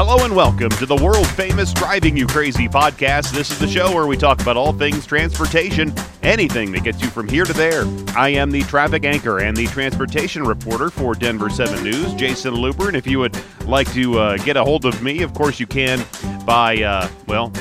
[0.00, 3.32] Hello and welcome to the world famous Driving You Crazy podcast.
[3.32, 7.08] This is the show where we talk about all things transportation, anything that gets you
[7.08, 7.82] from here to there.
[8.16, 12.86] I am the traffic anchor and the transportation reporter for Denver 7 News, Jason Looper.
[12.86, 15.66] And if you would like to uh, get a hold of me, of course you
[15.66, 16.06] can
[16.46, 17.52] by, uh, well,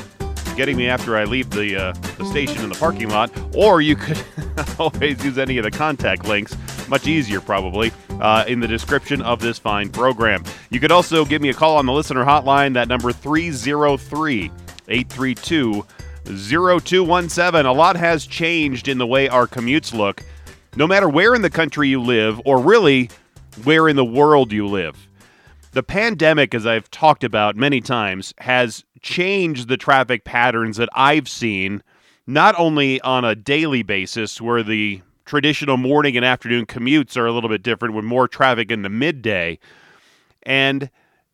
[0.56, 3.96] getting me after I leave the, uh, the station in the parking lot, or you
[3.96, 4.24] could
[4.78, 6.56] always use any of the contact links.
[6.88, 10.44] Much easier, probably uh, in the description of this fine program.
[10.70, 14.52] You could also give me a call on the listener hotline, that number 303
[14.88, 15.86] 832
[16.26, 17.66] 0217.
[17.66, 20.24] A lot has changed in the way our commutes look,
[20.76, 23.10] no matter where in the country you live, or really
[23.64, 25.08] where in the world you live.
[25.72, 31.30] The pandemic, as I've talked about many times, has changed the traffic patterns that I've
[31.30, 31.84] seen,
[32.26, 37.32] not only on a daily basis, where the traditional morning and afternoon commutes are a
[37.32, 39.60] little bit different with more traffic in the midday.
[40.44, 40.90] And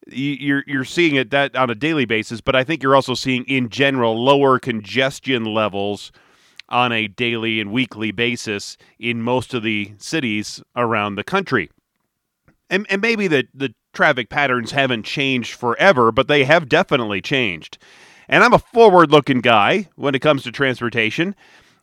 [0.07, 3.45] you're you're seeing it that on a daily basis, but I think you're also seeing
[3.45, 6.11] in general lower congestion levels
[6.67, 11.69] on a daily and weekly basis in most of the cities around the country.
[12.69, 17.77] And and maybe the the traffic patterns haven't changed forever, but they have definitely changed.
[18.27, 21.35] And I'm a forward-looking guy when it comes to transportation.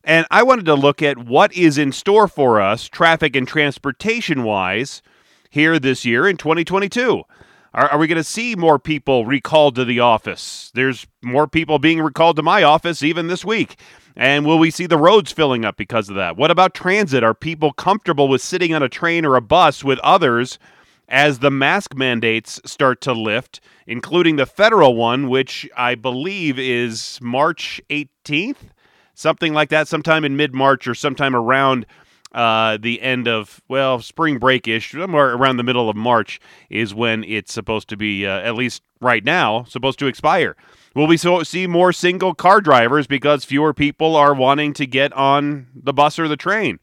[0.02, 4.44] And I wanted to look at what is in store for us, traffic and transportation
[4.44, 5.02] wise,
[5.50, 7.24] here this year in 2022.
[7.72, 10.70] Are, are we going to see more people recalled to the office?
[10.74, 13.76] There's more people being recalled to my office even this week.
[14.16, 16.36] And will we see the roads filling up because of that?
[16.36, 17.22] What about transit?
[17.22, 20.58] Are people comfortable with sitting on a train or a bus with others
[21.08, 27.18] as the mask mandates start to lift, including the federal one, which I believe is
[27.20, 28.70] March 18th?
[29.20, 31.86] Something like that, sometime in mid March or sometime around
[32.32, 36.40] uh, the end of well spring break ish, somewhere around the middle of March
[36.70, 40.56] is when it's supposed to be uh, at least right now supposed to expire.
[40.94, 45.12] Will we so see more single car drivers because fewer people are wanting to get
[45.12, 46.80] on the bus or the train?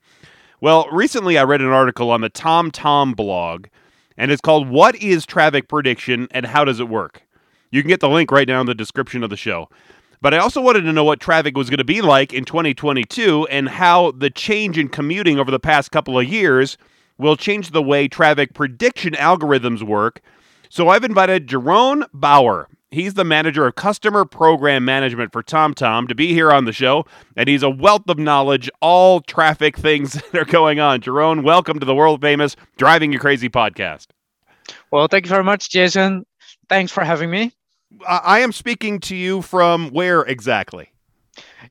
[0.62, 3.68] Well, recently I read an article on the TomTom blog,
[4.16, 7.24] and it's called "What is Traffic Prediction and How Does It Work."
[7.72, 9.70] You can get the link right now in the description of the show.
[10.20, 13.48] But I also wanted to know what traffic was going to be like in 2022
[13.52, 16.78] and how the change in commuting over the past couple of years
[17.18, 20.22] will change the way traffic prediction algorithms work.
[20.70, 22.68] So I've invited Jerome Bauer.
[22.90, 27.06] He's the manager of customer program management for TomTom to be here on the show,
[27.36, 31.02] and he's a wealth of knowledge, all traffic things that are going on.
[31.02, 34.08] Jerome, welcome to the world famous Driving You Crazy podcast.
[34.90, 36.26] Well, thank you very much, Jason.
[36.70, 37.57] Thanks for having me.
[38.08, 40.92] I am speaking to you from where exactly?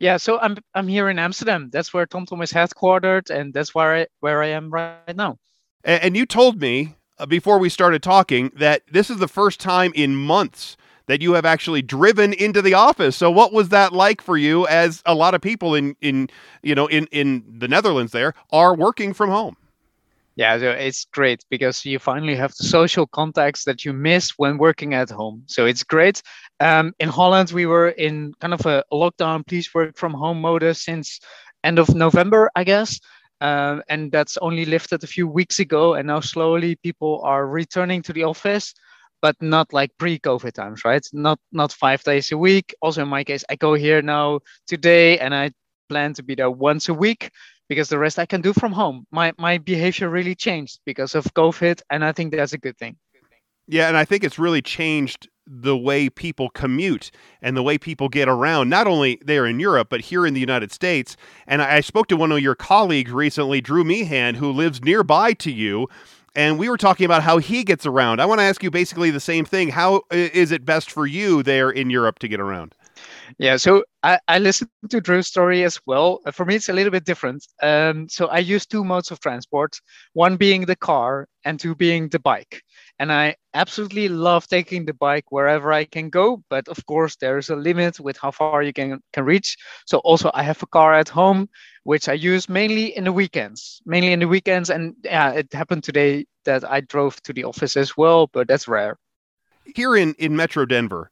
[0.01, 1.71] Yeah, so I'm I'm here in Amsterdam.
[1.73, 5.39] That's where TomTom is headquartered, and that's where I where I am right now.
[5.85, 9.61] And, and you told me uh, before we started talking that this is the first
[9.61, 10.77] time in months
[11.07, 13.17] that you have actually driven into the office.
[13.17, 16.29] So what was that like for you as a lot of people in in
[16.63, 19.57] you know in in the Netherlands there are working from home?
[20.37, 24.59] Yeah, so it's great because you finally have the social contacts that you miss when
[24.59, 25.43] working at home.
[25.47, 26.23] So it's great.
[26.61, 30.77] Um, in Holland, we were in kind of a lockdown, please work from home mode
[30.77, 31.21] since
[31.65, 33.01] end of November, I guess.
[33.41, 35.95] Um, and that's only lifted a few weeks ago.
[35.95, 38.75] And now slowly people are returning to the office,
[39.23, 41.07] but not like pre-COVID times, right?
[41.15, 42.75] Not not five days a week.
[42.83, 45.51] Also, in my case, I go here now today, and I
[45.89, 47.31] plan to be there once a week
[47.69, 49.07] because the rest I can do from home.
[49.11, 52.97] My my behavior really changed because of COVID, and I think that's a good thing.
[53.69, 57.11] Yeah, and I think it's really changed the way people commute
[57.41, 60.41] and the way people get around, not only there in Europe, but here in the
[60.41, 61.17] United States.
[61.47, 65.53] And I spoke to one of your colleagues recently, Drew Meehan, who lives nearby to
[65.53, 65.89] you.
[66.35, 68.21] And we were talking about how he gets around.
[68.21, 69.71] I want to ask you basically the same thing.
[69.71, 72.75] How is it best for you there in Europe to get around?
[73.39, 76.21] Yeah, so I, I listened to Drew's story as well.
[76.25, 77.47] Uh, for me, it's a little bit different.
[77.63, 79.81] Um, so I use two modes of transport,
[80.13, 82.63] one being the car and two being the bike.
[82.99, 86.43] And I absolutely love taking the bike wherever I can go.
[86.49, 89.57] But of course, there is a limit with how far you can, can reach.
[89.87, 91.49] So also, I have a car at home,
[91.85, 94.71] which I use mainly in the weekends, mainly in the weekends.
[94.71, 98.69] And yeah, it happened today that I drove to the office as well, but that's
[98.69, 98.97] rare.
[99.75, 101.11] Here in, in Metro Denver,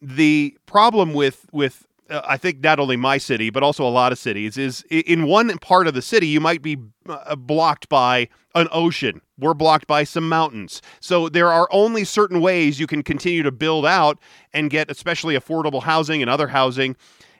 [0.00, 4.12] the problem with with uh, I think not only my city but also a lot
[4.12, 6.76] of cities is in one part of the city you might be
[7.08, 9.20] uh, blocked by an ocean.
[9.38, 10.80] We're blocked by some mountains.
[10.98, 14.18] So there are only certain ways you can continue to build out
[14.54, 16.96] and get especially affordable housing and other housing.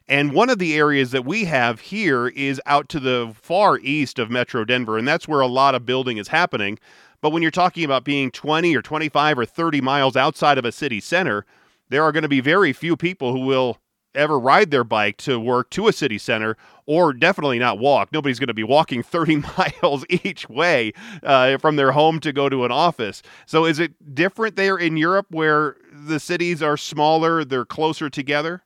[0.08, 4.18] And one of the areas that we have here is out to the far east
[4.18, 6.78] of Metro Denver, and that's where a lot of building is happening.
[7.20, 10.70] But when you're talking about being 20 or 25 or 30 miles outside of a
[10.70, 11.44] city center,
[11.88, 13.78] there are going to be very few people who will
[14.14, 16.56] ever ride their bike to work to a city center
[16.86, 18.12] or definitely not walk.
[18.12, 20.92] Nobody's going to be walking 30 miles each way
[21.22, 23.22] uh, from their home to go to an office.
[23.46, 28.62] So is it different there in Europe where the cities are smaller, they're closer together?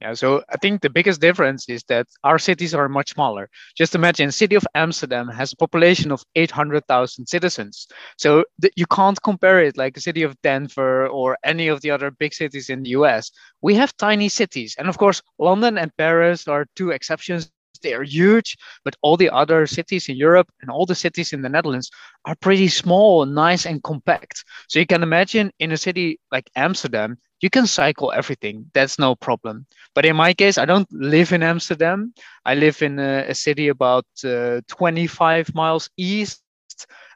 [0.00, 3.50] Yeah, so I think the biggest difference is that our cities are much smaller.
[3.76, 7.88] Just imagine, city of Amsterdam has a population of 800,000 citizens.
[8.16, 11.90] So th- you can't compare it like a city of Denver or any of the
[11.90, 13.32] other big cities in the US.
[13.60, 14.76] We have tiny cities.
[14.78, 19.30] And of course, London and Paris are two exceptions they are huge, but all the
[19.30, 21.90] other cities in Europe and all the cities in the Netherlands
[22.24, 24.44] are pretty small, nice, and compact.
[24.68, 28.70] So you can imagine in a city like Amsterdam, you can cycle everything.
[28.74, 29.66] That's no problem.
[29.94, 32.12] But in my case, I don't live in Amsterdam.
[32.44, 36.42] I live in a, a city about uh, 25 miles east.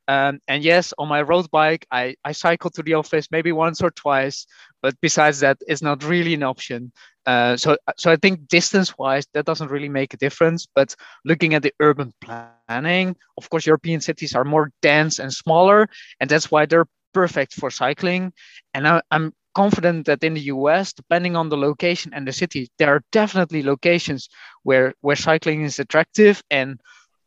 [0.08, 3.80] Um, and yes, on my road bike, I, I cycle to the office maybe once
[3.80, 4.46] or twice.
[4.82, 6.92] But besides that, it's not really an option.
[7.24, 10.66] Uh, so, so I think distance-wise, that doesn't really make a difference.
[10.74, 10.94] But
[11.24, 15.88] looking at the urban planning, of course, European cities are more dense and smaller,
[16.18, 18.32] and that's why they're perfect for cycling.
[18.74, 22.70] And I, I'm confident that in the US, depending on the location and the city,
[22.78, 24.28] there are definitely locations
[24.62, 26.42] where where cycling is attractive.
[26.50, 26.80] And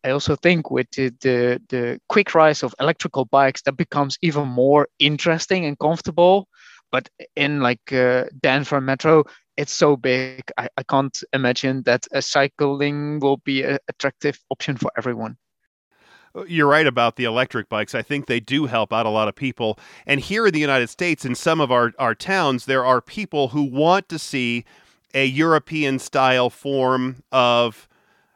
[0.05, 4.47] I also think with the, the, the quick rise of electrical bikes, that becomes even
[4.47, 6.47] more interesting and comfortable.
[6.91, 9.23] But in like uh, Denver Metro,
[9.57, 10.43] it's so big.
[10.57, 15.37] I, I can't imagine that a cycling will be an attractive option for everyone.
[16.47, 17.95] You're right about the electric bikes.
[17.95, 19.79] I think they do help out a lot of people.
[20.05, 23.47] And here in the United States, in some of our, our towns, there are people
[23.47, 24.65] who want to see
[25.15, 27.87] a European style form of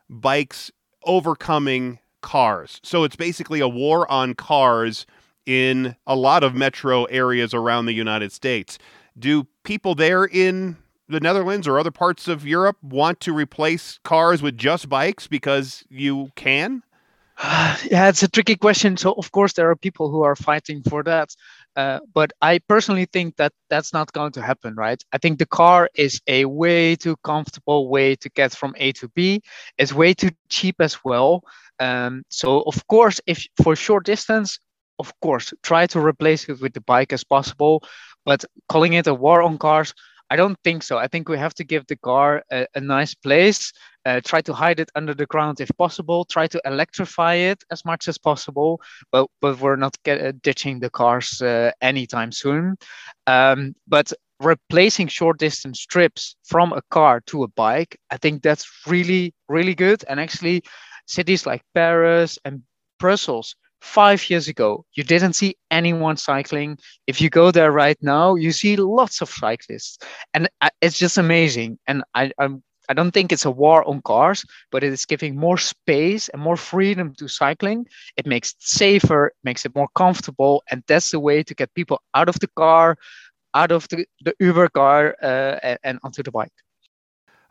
[0.09, 0.71] bikes
[1.03, 2.79] overcoming cars.
[2.83, 5.05] So it's basically a war on cars
[5.45, 8.77] in a lot of metro areas around the United States.
[9.17, 14.41] Do people there in the Netherlands or other parts of Europe want to replace cars
[14.41, 16.83] with just bikes because you can?
[17.43, 18.97] yeah, it's a tricky question.
[18.97, 21.35] So, of course, there are people who are fighting for that.
[21.75, 25.01] Uh, but I personally think that that's not going to happen, right?
[25.13, 29.07] I think the car is a way too comfortable way to get from A to
[29.09, 29.41] B.
[29.77, 31.43] It's way too cheap as well.
[31.79, 34.59] Um, so, of course, if for short distance,
[34.99, 37.83] of course, try to replace it with the bike as possible.
[38.25, 39.93] But calling it a war on cars,
[40.29, 40.97] I don't think so.
[40.97, 43.73] I think we have to give the car a, a nice place,
[44.05, 47.83] uh, try to hide it under the ground if possible, try to electrify it as
[47.83, 48.79] much as possible,
[49.11, 52.77] but, but we're not get, uh, ditching the cars uh, anytime soon.
[53.25, 58.65] Um, but replacing short distance trips from a car to a bike, I think that's
[58.87, 60.03] really, really good.
[60.07, 60.63] And actually,
[61.07, 62.61] cities like Paris and
[62.99, 66.77] Brussels five years ago, you didn't see anyone cycling.
[67.07, 69.99] If you go there right now, you see lots of cyclists,
[70.33, 70.49] and
[70.81, 71.79] it's just amazing.
[71.87, 75.35] And I, I'm I don't think it's a war on cars, but it is giving
[75.35, 77.85] more space and more freedom to cycling.
[78.17, 82.01] It makes it safer, makes it more comfortable, and that's the way to get people
[82.15, 82.97] out of the car,
[83.53, 86.51] out of the, the Uber car, uh, and, and onto the bike.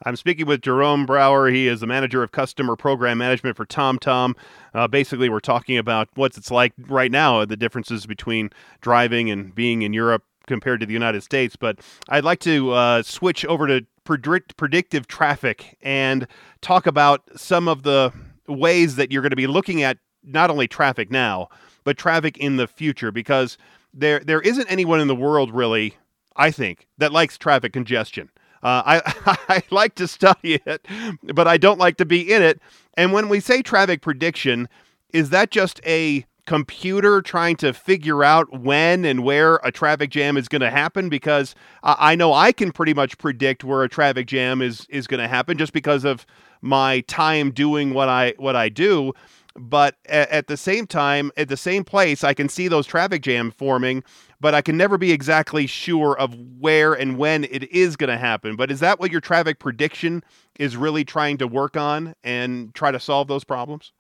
[0.05, 1.49] I'm speaking with Jerome Brower.
[1.49, 4.35] He is the manager of customer program management for TomTom.
[4.73, 8.51] Uh, basically, we're talking about what it's like right now, the differences between
[8.81, 11.57] driving and being in Europe compared to the United States.
[11.57, 16.27] But I'd like to uh, switch over to predict- predictive traffic and
[16.61, 18.13] talk about some of the
[18.47, 21.49] ways that you're going to be looking at not only traffic now,
[21.85, 23.59] but traffic in the future, because
[23.93, 25.97] there there isn't anyone in the world really,
[26.37, 28.31] I think, that likes traffic congestion.
[28.63, 30.87] Uh, I, I like to study it,
[31.23, 32.61] but I don't like to be in it.
[32.95, 34.69] And when we say traffic prediction,
[35.13, 40.37] is that just a computer trying to figure out when and where a traffic jam
[40.37, 41.09] is going to happen?
[41.09, 45.21] Because I know I can pretty much predict where a traffic jam is is going
[45.21, 46.27] to happen just because of
[46.61, 49.13] my time doing what I what I do
[49.59, 53.23] but at, at, the same time, at the same place, I can see those traffic
[53.23, 54.03] jam forming,
[54.41, 58.19] but I can never be exactly sure of where and when it is going to
[58.19, 58.57] happen.
[58.57, 60.23] But is that what your traffic prediction
[60.59, 63.93] is really trying to work on and try to solve those problems?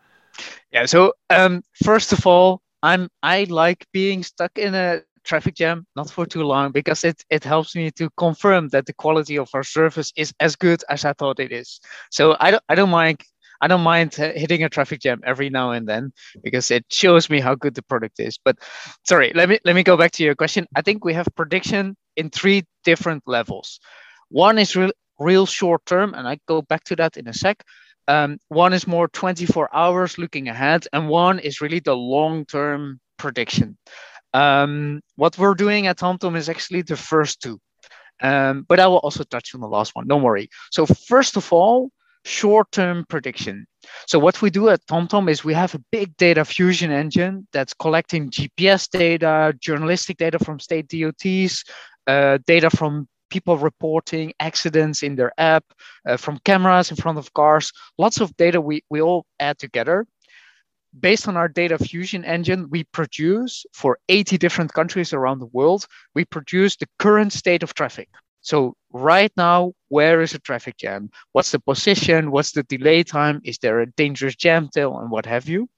[0.72, 0.86] Yeah.
[0.86, 6.10] So um, first of all, I'm I like being stuck in a traffic jam not
[6.10, 9.64] for too long because it it helps me to confirm that the quality of our
[9.64, 11.80] service is as good as I thought it is.
[12.10, 13.22] So I don't I don't mind
[13.60, 16.12] I don't mind hitting a traffic jam every now and then
[16.42, 18.38] because it shows me how good the product is.
[18.44, 18.56] But
[19.04, 20.66] sorry, let me let me go back to your question.
[20.76, 23.80] I think we have prediction in three different levels.
[24.28, 27.62] One is real real short term, and I go back to that in a sec.
[28.06, 33.00] Um, one is more 24 hours looking ahead, and one is really the long term
[33.18, 33.76] prediction.
[34.32, 37.60] Um, what we're doing at TomTom is actually the first two.
[38.20, 40.48] Um, but I will also touch on the last one, don't worry.
[40.70, 41.90] So first of all,
[42.24, 43.66] short-term prediction.
[44.06, 47.74] So what we do at TomTom is we have a big data fusion engine that's
[47.74, 51.64] collecting GPS data, journalistic data from state DOTs,
[52.06, 55.64] uh, data from people reporting accidents in their app,
[56.06, 60.06] uh, from cameras in front of cars, lots of data we, we all add together.
[60.98, 65.86] Based on our data fusion engine, we produce for 80 different countries around the world,
[66.14, 68.08] we produce the current state of traffic.
[68.40, 71.10] So right now, where is a traffic jam?
[71.32, 72.30] What's the position?
[72.30, 73.40] What's the delay time?
[73.44, 75.68] Is there a dangerous jam tail and what have you?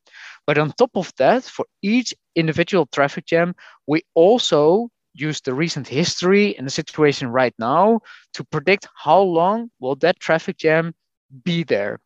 [0.46, 3.54] But on top of that, for each individual traffic jam,
[3.86, 8.00] we also use the recent history and the situation right now
[8.34, 10.94] to predict how long will that traffic jam
[11.44, 12.00] be there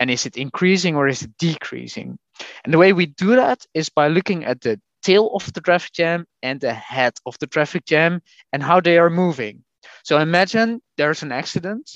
[0.00, 2.18] and is it increasing or is it decreasing
[2.64, 5.92] and the way we do that is by looking at the tail of the traffic
[5.92, 8.20] jam and the head of the traffic jam
[8.52, 9.62] and how they are moving
[10.02, 11.90] so imagine there's an accident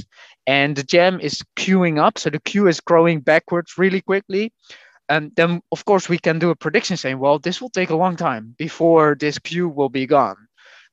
[0.47, 4.53] and the jam is queuing up so the queue is growing backwards really quickly
[5.09, 7.97] and then of course we can do a prediction saying well this will take a
[7.97, 10.47] long time before this queue will be gone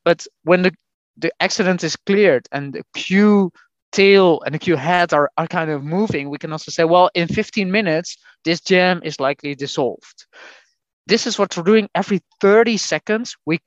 [0.04, 0.74] but when the,
[1.18, 3.52] the accident is cleared and the queue
[3.94, 7.10] tail and the queue head are, are kind of moving, we can also say, well,
[7.14, 10.26] in 15 minutes, this jam is likely dissolved.
[11.08, 13.38] This is what we're doing every 30 seconds.
[13.46, 13.60] We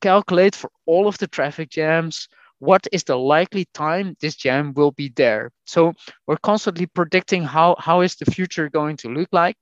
[0.00, 4.92] calculate for all of the traffic jams what is the likely time this jam will
[4.92, 5.50] be there.
[5.66, 5.92] So
[6.26, 9.56] we're constantly predicting how, how is the future going to look like.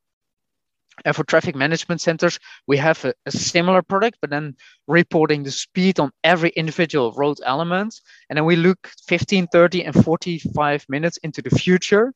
[1.04, 4.54] And for traffic management centers, we have a, a, similar product, but then
[4.86, 8.00] reporting the speed on every individual road element.
[8.30, 12.12] And then we look 15, 30, and 45 minutes into the future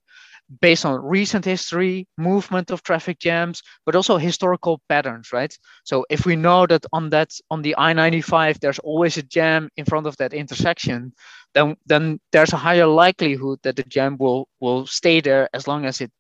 [0.61, 5.57] based on recent history, movement of traffic jams, but also historical patterns, right?
[5.85, 9.85] So if we know that on that on the I-95 there's always a jam in
[9.85, 11.13] front of that intersection,
[11.55, 15.85] then then there's a higher likelihood that the jam will will stay there as long
[15.85, 16.11] as it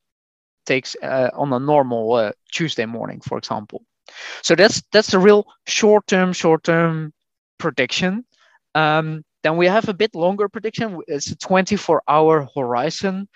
[0.66, 3.82] takes uh, on a normal uh, Tuesday morning, for example.
[4.42, 7.12] So that's that's a real short-term, short-term
[7.58, 8.24] prediction.
[8.74, 11.00] Um, then we have a bit longer prediction.
[11.06, 13.28] It's a 24-hour horizon,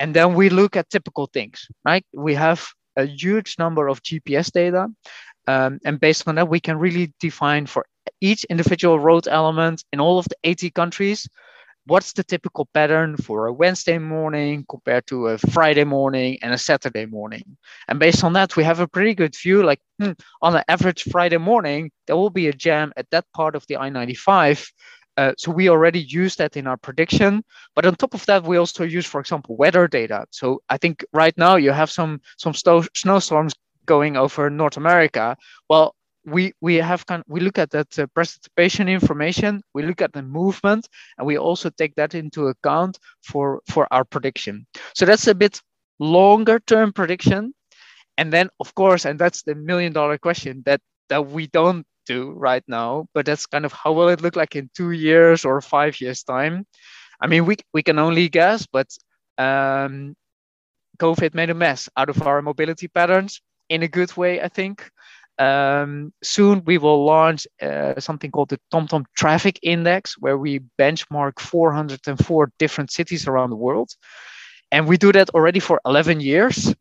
[0.00, 1.68] and then we look at typical things.
[1.84, 2.04] Right?
[2.12, 2.66] We have
[2.96, 4.88] a huge number of GPS data,
[5.46, 7.86] um, and based on that, we can really define for
[8.20, 11.28] each individual road element in all of the 80 countries
[11.86, 16.58] what's the typical pattern for a Wednesday morning compared to a Friday morning and a
[16.58, 17.56] Saturday morning?
[17.88, 21.04] And based on that, we have a pretty good view like hmm, on an average
[21.10, 24.70] Friday morning, there will be a jam at that part of the I 95.
[25.20, 27.44] Uh, so we already use that in our prediction.
[27.74, 30.24] But on top of that, we also use, for example, weather data.
[30.30, 33.52] So I think right now you have some some sto- snowstorms
[33.84, 35.36] going over North America.
[35.68, 40.02] Well, we we have kind of, we look at that uh, precipitation information we look
[40.02, 40.86] at the movement
[41.16, 45.62] and we also take that into account for for our prediction so that's a bit
[45.98, 47.54] longer term prediction
[48.18, 52.20] and then of course and that's the million dollar question that that we don't do
[52.48, 55.60] right now but that's kind of how will it look like in two years or
[55.60, 56.64] five years time
[57.22, 58.88] i mean we we can only guess but
[59.38, 60.14] um
[60.98, 64.90] covid made a mess out of our mobility patterns in a good way i think
[65.40, 71.40] um, soon we will launch uh, something called the TomTom Traffic Index, where we benchmark
[71.40, 73.90] 404 different cities around the world.
[74.70, 76.74] And we do that already for 11 years.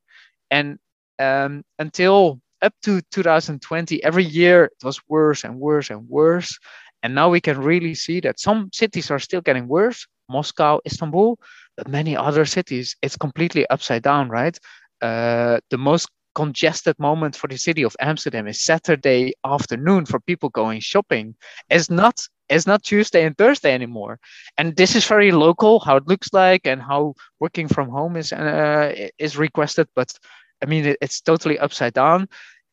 [0.51, 0.77] And
[1.19, 6.57] um, until up to 2020, every year it was worse and worse and worse.
[7.01, 11.39] And now we can really see that some cities are still getting worse Moscow, Istanbul,
[11.75, 14.57] but many other cities, it's completely upside down, right?
[15.01, 20.49] Uh, the most congested moment for the city of Amsterdam is Saturday afternoon for people
[20.49, 21.35] going shopping.
[21.69, 22.15] It's not
[22.49, 24.19] it's not Tuesday and Thursday anymore.
[24.57, 28.33] And this is very local, how it looks like and how working from home is
[28.33, 29.87] uh, is requested.
[29.95, 30.13] But
[30.61, 32.27] I mean, it, it's totally upside down.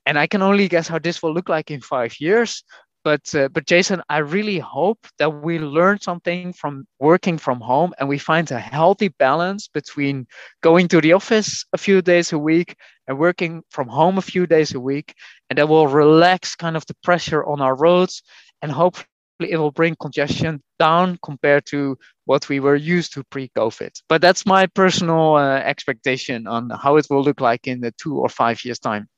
[0.04, 2.62] And I can only guess how this will look like in five years.
[3.04, 7.94] But uh, but Jason, I really hope that we learn something from working from home
[7.98, 10.26] and we find a healthy balance between
[10.60, 12.74] going to the office a few days a week
[13.06, 15.14] and working from home a few days a week,
[15.48, 18.24] and that will relax kind of the pressure on our roads
[18.60, 19.06] and hopefully
[19.40, 23.90] it will bring congestion down compared to what we were used to pre-COVID.
[24.08, 28.18] But that's my personal uh, expectation on how it will look like in the two
[28.18, 29.08] or five years time.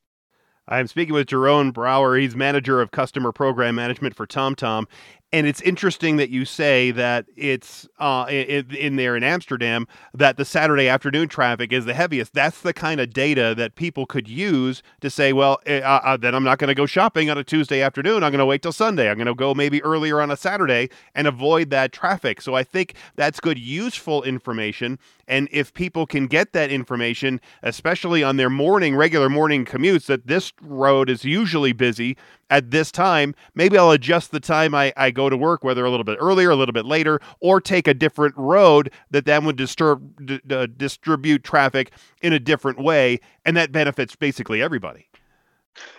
[0.71, 2.17] I'm speaking with Jerome Brower.
[2.17, 4.85] He's manager of customer program management for TomTom.
[5.31, 10.39] And it's interesting that you say that it's uh, in, in, there in Amsterdam that
[10.39, 12.33] the Saturday afternoon traffic is the heaviest.
[12.33, 16.17] That's the kind of data that people could use to say, well, eh, uh, uh,
[16.17, 18.25] then I'm not going to go shopping on a Tuesday afternoon.
[18.25, 19.11] I'm going to wait till Sunday.
[19.11, 22.41] I'm going to go maybe earlier on a Saturday and avoid that traffic.
[22.41, 24.99] So I think that's good, useful information.
[25.27, 30.27] And if people can get that information, especially on their morning, regular morning commutes, that
[30.27, 32.17] this road is usually busy
[32.51, 35.91] at this time, maybe I'll adjust the time I, I go to work, whether a
[35.91, 39.57] little bit earlier, a little bit later, or take a different road that then would
[39.57, 43.21] disturb, d- d- distribute traffic in a different way.
[43.45, 45.09] And that benefits basically everybody.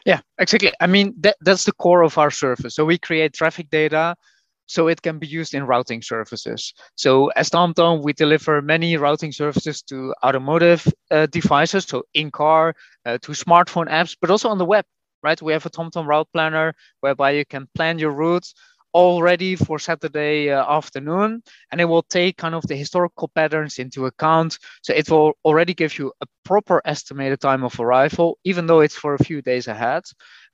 [0.06, 0.74] Yeah, exactly.
[0.80, 2.76] I mean, that, that's the core of our service.
[2.76, 4.16] So we create traffic data
[4.66, 6.74] so it can be used in routing services.
[6.96, 12.76] So as TomTom, we deliver many routing services to automotive uh, devices, so in-car,
[13.06, 14.86] uh, to smartphone apps, but also on the web,
[15.24, 15.42] right?
[15.42, 18.54] We have a TomTom route planner whereby you can plan your routes
[18.94, 24.06] already for Saturday uh, afternoon, and it will take kind of the historical patterns into
[24.06, 24.58] account.
[24.82, 28.96] So it will already give you a proper estimated time of arrival, even though it's
[28.96, 30.04] for a few days ahead,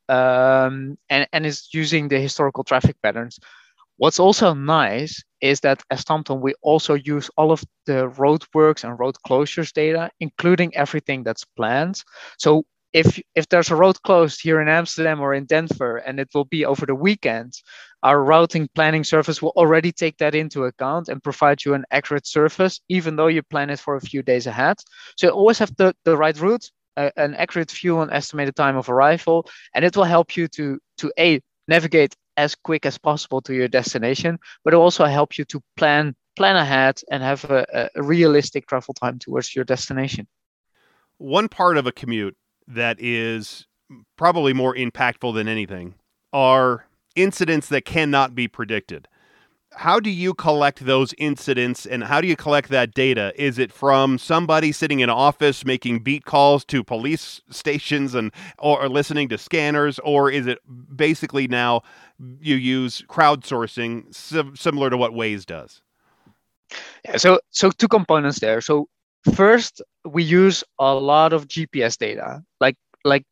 [0.10, 3.40] um, and, and it's using the historical traffic patterns.
[3.98, 9.00] What's also nice is that as TomTom, we also use all of the roadworks and
[9.00, 12.04] road closures data, including everything that's planned.
[12.38, 12.66] So
[12.96, 16.46] if if there's a road closed here in Amsterdam or in Denver and it will
[16.46, 17.52] be over the weekend,
[18.02, 22.26] our routing planning service will already take that into account and provide you an accurate
[22.26, 24.78] service, even though you plan it for a few days ahead.
[25.18, 28.78] So you always have the, the right route, uh, an accurate view on estimated time
[28.78, 33.42] of arrival, and it will help you to to a navigate as quick as possible
[33.42, 37.90] to your destination, but it also help you to plan plan ahead and have a,
[37.96, 40.28] a realistic travel time towards your destination.
[41.18, 42.36] One part of a commute
[42.68, 43.68] that is
[44.18, 45.96] probably more impactful than anything
[46.34, 49.08] are incidents that cannot be predicted
[49.76, 53.34] how do you collect those incidents and how do you collect that data?
[53.36, 58.88] Is it from somebody sitting in office making beat calls to police stations and or,
[58.88, 60.60] listening to scanners, or is it
[60.96, 61.82] basically now
[62.40, 65.82] you use crowdsourcing sim- similar to what Waze does?
[67.04, 68.62] Yeah, so so two components there.
[68.62, 68.88] So
[69.34, 73.24] first, we use a lot of GPS data, like like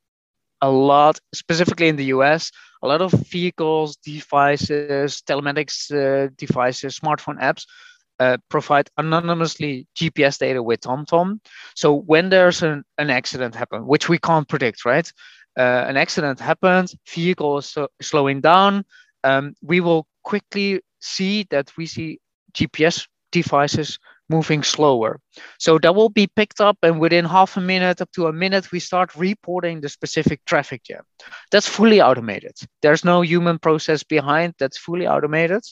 [0.62, 2.52] a lot, specifically in the US,
[2.82, 7.66] a lot of vehicles, devices, telematics uh, devices, smartphone apps
[8.20, 11.40] uh, provide anonymously GPS data with TomTom.
[11.76, 15.12] So when there's an, an accident happen, which we can't predict, right?
[15.58, 18.86] Uh, an accident happens, vehicle is so slowing down,
[19.24, 22.20] um, we will quickly see that we see
[22.54, 25.20] GPS devices moving slower.
[25.60, 28.72] So that will be picked up, and within half a minute up to a minute,
[28.72, 31.04] we start reporting the specific traffic jam.
[31.52, 32.56] That's fully automated.
[32.82, 35.64] There's no human process behind that's fully automated.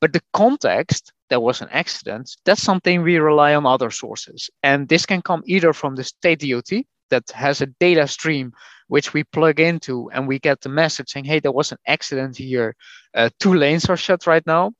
[0.00, 4.50] But the context there was an accident, that's something we rely on other sources.
[4.62, 8.52] And this can come either from the state DOT that has a data stream
[8.88, 12.36] which we plug into and we get the message saying, hey, there was an accident
[12.36, 12.76] here.
[13.14, 14.72] Uh, two lanes are shut right now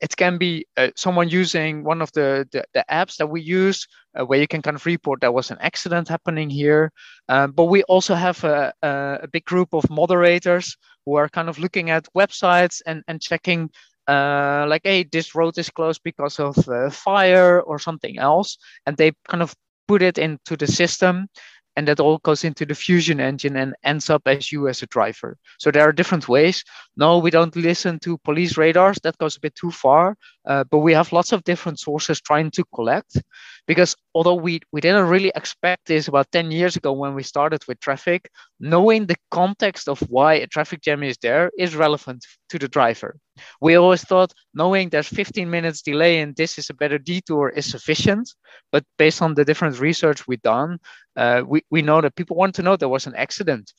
[0.00, 3.86] it can be uh, someone using one of the, the, the apps that we use
[4.18, 6.92] uh, where you can kind of report there was an accident happening here.
[7.28, 10.76] Um, but we also have a, a, big group of moderators
[11.06, 13.70] who are kind of looking at websites and, and checking
[14.08, 18.58] uh, like, hey, this road is closed because of uh, fire or something else.
[18.86, 19.54] And they kind of
[19.88, 21.28] put it into the system
[21.76, 24.86] and that all goes into the fusion engine and ends up as you as a
[24.86, 25.36] driver.
[25.58, 26.64] So there are different ways.
[26.96, 28.98] No we don't listen to police radars.
[29.02, 32.50] That goes a bit too far uh, but we have lots of different sources trying
[32.50, 33.20] to collect
[33.66, 37.64] because although we, we didn't really expect this about 10 years ago when we started
[37.66, 38.30] with traffic
[38.60, 43.16] knowing the context of why a traffic jam is there is relevant to the driver.
[43.60, 47.70] We always thought knowing there's 15 minutes delay and this is a better detour is
[47.70, 48.32] sufficient
[48.70, 50.78] but based on the different research we've done
[51.16, 53.72] uh, we, we know that people want to know there was an accident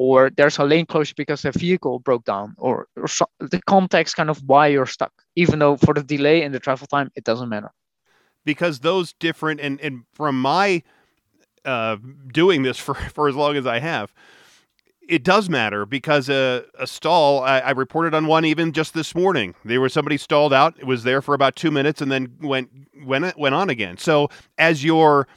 [0.00, 4.14] or there's a lane closure because a vehicle broke down or, or so, the context
[4.16, 7.24] kind of why you're stuck even though for the delay in the travel time it
[7.24, 7.72] doesn't matter
[8.44, 10.82] because those different and and from my
[11.64, 11.96] uh,
[12.32, 14.12] doing this for for as long as I have,
[15.06, 19.14] it does matter because a, a stall I, I, reported on one even just this
[19.14, 19.54] morning.
[19.64, 20.76] There was somebody stalled out.
[20.78, 22.70] It was there for about two minutes and then went
[23.04, 23.98] went went on again.
[23.98, 25.28] So as your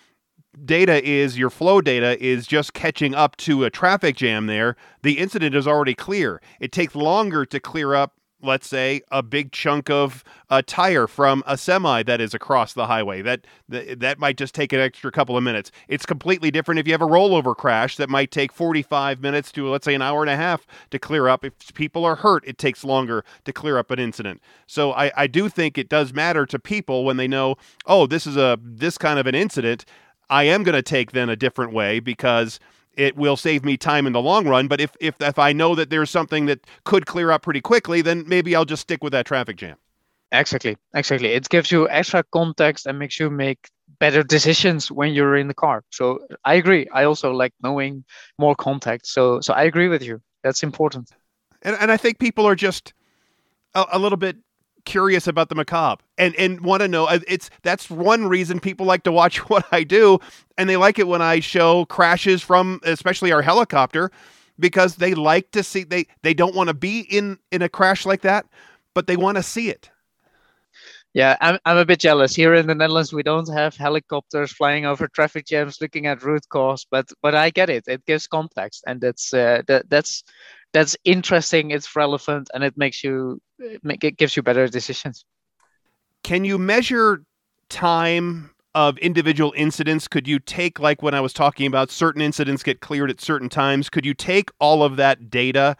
[0.65, 5.17] data is your flow data is just catching up to a traffic jam there, the
[5.17, 6.41] incident is already clear.
[6.59, 11.43] It takes longer to clear up let's say, a big chunk of a tire from
[11.45, 13.21] a semi that is across the highway.
[13.21, 15.71] That, that might just take an extra couple of minutes.
[15.87, 19.67] It's completely different if you have a rollover crash that might take 45 minutes to
[19.69, 21.45] let's say an hour and a half to clear up.
[21.45, 24.41] If people are hurt, it takes longer to clear up an incident.
[24.67, 28.25] So I, I do think it does matter to people when they know, oh, this
[28.25, 29.85] is a this kind of an incident.
[30.31, 32.59] I am going to take then a different way because
[32.93, 34.67] it will save me time in the long run.
[34.67, 38.01] But if, if if I know that there's something that could clear up pretty quickly,
[38.01, 39.77] then maybe I'll just stick with that traffic jam.
[40.31, 41.29] Exactly, exactly.
[41.33, 45.53] It gives you extra context and makes you make better decisions when you're in the
[45.53, 45.83] car.
[45.89, 46.87] So I agree.
[46.93, 48.05] I also like knowing
[48.39, 49.13] more context.
[49.13, 50.21] So so I agree with you.
[50.43, 51.11] That's important.
[51.61, 52.93] And and I think people are just
[53.75, 54.37] a, a little bit
[54.85, 58.85] curious about the macabre and and want to know uh, it's that's one reason people
[58.85, 60.19] like to watch what I do
[60.57, 64.11] and they like it when I show crashes from especially our helicopter
[64.59, 68.05] because they like to see they they don't want to be in in a crash
[68.05, 68.45] like that
[68.93, 69.89] but they want to see it.
[71.13, 72.35] Yeah I'm, I'm a bit jealous.
[72.35, 76.47] Here in the netherlands we don't have helicopters flying over traffic jams looking at root
[76.49, 77.85] cause but but i get it.
[77.87, 80.23] It gives context and that's uh, that that's
[80.73, 85.25] that's interesting it's relevant and it makes you it gives you better decisions.
[86.23, 87.23] Can you measure
[87.69, 90.07] time of individual incidents?
[90.07, 93.49] Could you take like when i was talking about certain incidents get cleared at certain
[93.49, 95.75] times could you take all of that data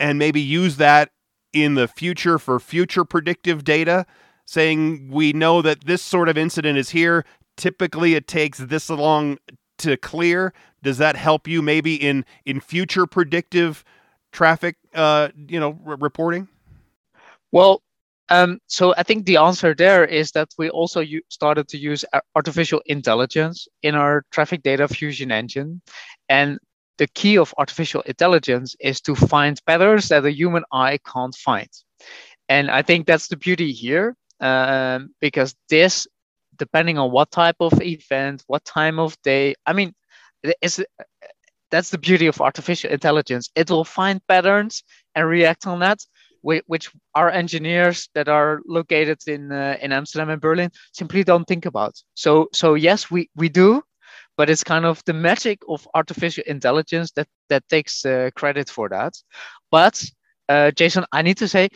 [0.00, 1.10] and maybe use that
[1.52, 4.04] in the future for future predictive data
[4.44, 7.24] saying we know that this sort of incident is here.
[7.56, 9.38] Typically it takes this long
[9.78, 10.52] to clear.
[10.82, 13.84] Does that help you maybe in in future predictive
[14.34, 16.48] traffic, uh, you know, reporting?
[17.52, 17.82] Well,
[18.30, 22.04] um, so I think the answer there is that we also u- started to use
[22.34, 25.80] artificial intelligence in our traffic data fusion engine,
[26.28, 26.58] and
[26.98, 31.70] the key of artificial intelligence is to find patterns that a human eye can't find,
[32.48, 36.08] and I think that's the beauty here, um, because this,
[36.58, 39.94] depending on what type of event, what time of day, I mean,
[40.60, 40.80] it's
[41.74, 43.50] that's the beauty of artificial intelligence.
[43.56, 44.84] It will find patterns
[45.16, 45.98] and react on that,
[46.42, 51.66] which our engineers that are located in uh, in Amsterdam and Berlin simply don't think
[51.66, 51.94] about.
[52.14, 53.82] So so yes, we we do,
[54.36, 58.88] but it's kind of the magic of artificial intelligence that that takes uh, credit for
[58.90, 59.14] that.
[59.70, 60.04] But
[60.48, 61.68] uh, Jason, I need to say,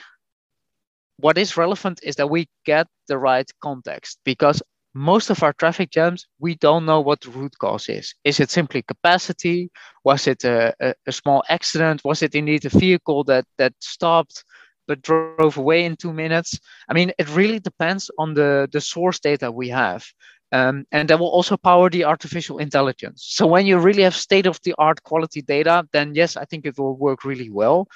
[1.18, 4.62] what is relevant is that we get the right context because
[4.98, 8.14] most of our traffic jams, we don't know what the root cause is.
[8.24, 9.70] Is it simply capacity?
[10.02, 12.02] Was it a, a, a, small accident?
[12.04, 14.44] Was it indeed a vehicle that, that stopped
[14.88, 16.58] but drove away in two minutes?
[16.88, 20.04] I mean, it really depends on the, the source data we have.
[20.50, 23.22] Um, and that will also power the artificial intelligence.
[23.28, 26.64] So when you really have state of the art quality data, then yes, I think
[26.64, 27.86] it will work really well.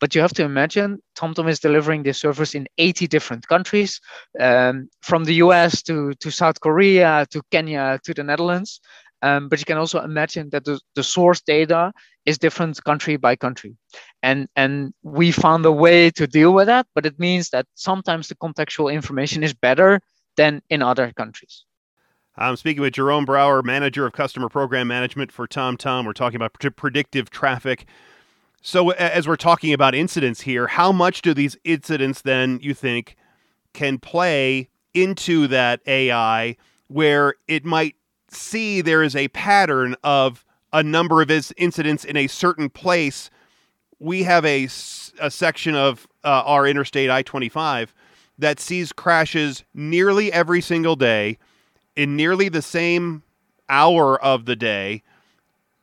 [0.00, 4.00] But you have to imagine TomTom is delivering this service in 80 different countries,
[4.40, 8.80] um, from the US to, to South Korea to Kenya to the Netherlands.
[9.22, 11.92] Um, but you can also imagine that the, the source data
[12.24, 13.76] is different country by country.
[14.22, 18.28] And, and we found a way to deal with that, but it means that sometimes
[18.28, 20.00] the contextual information is better
[20.36, 21.64] than in other countries.
[22.36, 26.06] I'm speaking with Jerome Brower, Manager of Customer Program Management for TomTom.
[26.06, 27.86] We're talking about predictive traffic.
[28.62, 33.16] So, as we're talking about incidents here, how much do these incidents then you think
[33.72, 37.96] can play into that AI where it might
[38.30, 43.28] see there is a pattern of a number of incidents in a certain place?
[43.98, 44.68] We have a,
[45.20, 47.92] a section of uh, our Interstate I 25
[48.38, 51.38] that sees crashes nearly every single day
[51.96, 53.22] in nearly the same
[53.68, 55.02] hour of the day.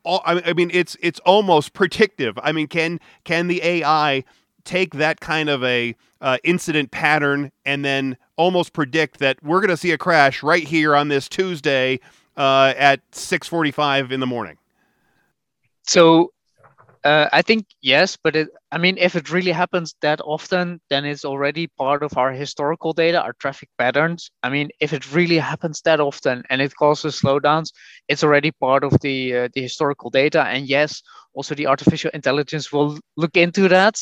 [0.06, 2.40] I mean, it's it's almost predictive.
[2.42, 4.24] I mean, can can the AI
[4.64, 9.70] take that kind of a uh, incident pattern and then almost predict that we're going
[9.70, 12.00] to see a crash right here on this Tuesday
[12.38, 14.58] uh, at six forty-five in the morning?
[15.84, 16.32] So
[17.04, 21.06] uh, I think yes, but it, I mean, if it really happens that often, then
[21.06, 24.30] it's already part of our historical data, our traffic patterns.
[24.44, 27.72] I mean, if it really happens that often and it causes slowdowns,
[28.08, 30.44] it's already part of the uh, the historical data.
[30.44, 31.02] And yes,
[31.34, 33.96] also the artificial intelligence will look into that.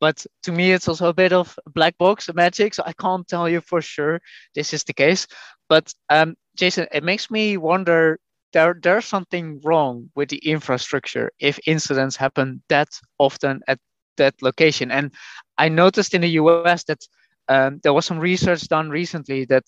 [0.00, 3.48] But to me, it's also a bit of black box magic, so I can't tell
[3.48, 4.20] you for sure
[4.54, 5.26] this is the case.
[5.68, 8.18] But um, Jason, it makes me wonder
[8.52, 13.78] there there's something wrong with the infrastructure if incidents happen that often at
[14.16, 14.90] that location.
[14.90, 15.12] And
[15.58, 17.06] I noticed in the US that
[17.48, 19.64] um, there was some research done recently that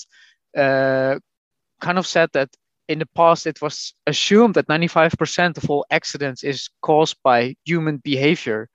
[0.56, 1.18] uh,
[1.80, 2.50] kind of said that
[2.88, 7.98] in the past it was assumed that 95% of all accidents is caused by human
[7.98, 8.68] behavior.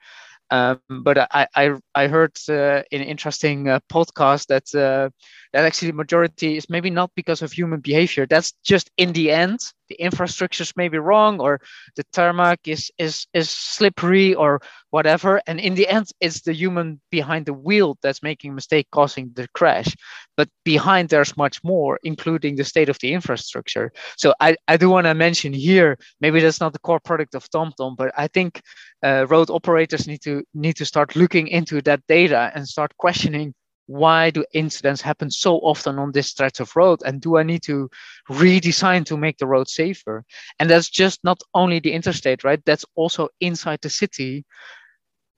[0.50, 5.10] Um, but I, I, I heard uh, in an interesting uh, podcast that uh,
[5.54, 8.26] that actually the majority is maybe not because of human behavior.
[8.26, 11.62] That's just in the end, the infrastructures may be wrong, or
[11.96, 15.42] the tarmac is is is slippery, or whatever.
[15.48, 19.48] And in the end, it's the human behind the wheel that's making mistake, causing the
[19.54, 19.96] crash.
[20.36, 23.92] But behind there's much more, including the state of the infrastructure.
[24.18, 27.50] So I, I do want to mention here, maybe that's not the core product of
[27.50, 28.62] TomTom, but I think
[29.04, 33.54] uh, road operators need to need to start looking into that data and start questioning
[33.88, 37.00] why do incidents happen so often on this stretch of road?
[37.06, 37.89] And do i need to
[38.30, 40.23] redesign to make the road safer?
[40.60, 42.63] And that's just not only the interstate right?
[42.65, 44.45] That's also inside the city.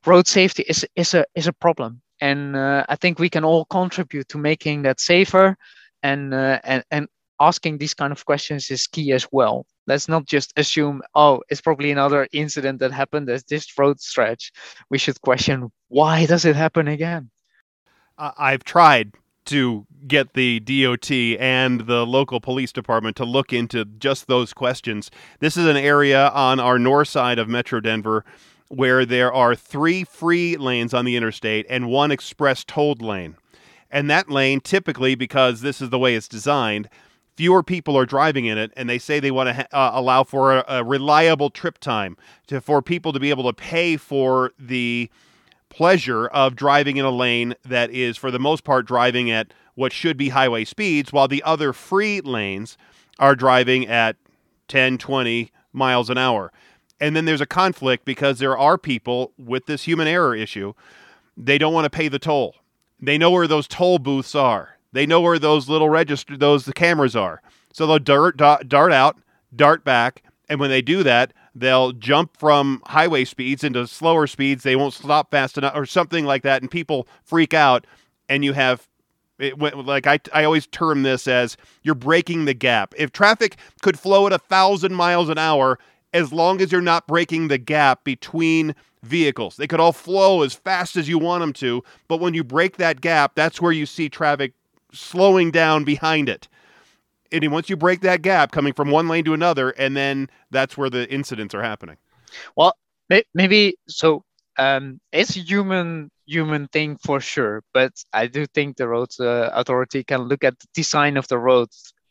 [0.05, 2.01] Road safety is, is a is a problem.
[2.21, 5.55] And uh, i think we can all contribute to making that safer.
[6.03, 7.07] And uh, and and
[7.39, 9.65] asking these kind of questions is key as well.
[9.85, 14.51] Let's not just assume oh it's probably another incident that happened at this road stretch.
[14.89, 17.29] We should question why does it happen again
[18.19, 19.13] I've tried
[19.45, 25.09] to get the DOT and the local police department to look into just those questions.
[25.39, 28.23] This is an area on our north side of Metro Denver
[28.67, 33.35] where there are three free lanes on the interstate and one express tolled lane.
[33.89, 36.87] And that lane, typically, because this is the way it's designed,
[37.35, 40.23] fewer people are driving in it, and they say they want to ha- uh, allow
[40.23, 44.51] for a, a reliable trip time to, for people to be able to pay for
[44.59, 45.09] the
[45.69, 49.93] pleasure of driving in a lane that is, for the most part, driving at what
[49.93, 52.77] should be highway speeds, while the other free lanes
[53.17, 54.15] are driving at
[54.67, 56.51] 10, 20 miles an hour.
[56.99, 60.73] And then there's a conflict because there are people with this human error issue.
[61.37, 62.55] They don't want to pay the toll.
[62.99, 64.77] They know where those toll booths are.
[64.91, 67.41] They know where those little register those the cameras are.
[67.71, 69.19] So they'll dart, dart, dart out,
[69.55, 74.63] dart back, and when they do that, they'll jump from highway speeds into slower speeds.
[74.63, 76.61] They won't stop fast enough or something like that.
[76.61, 77.85] And people freak out.
[78.27, 78.87] And you have,
[79.39, 82.93] it, went like I, I always term this as you're breaking the gap.
[82.97, 85.79] If traffic could flow at a thousand miles an hour,
[86.13, 90.53] as long as you're not breaking the gap between vehicles, they could all flow as
[90.53, 91.83] fast as you want them to.
[92.07, 94.53] But when you break that gap, that's where you see traffic
[94.91, 96.47] slowing down behind it
[97.31, 100.77] and once you break that gap coming from one lane to another, and then that's
[100.77, 101.97] where the incidents are happening.
[102.55, 102.75] Well,
[103.33, 104.23] maybe so.
[104.57, 109.49] Um, it's a human human thing for sure, but I do think the road uh,
[109.53, 111.69] authority can look at the design of the road,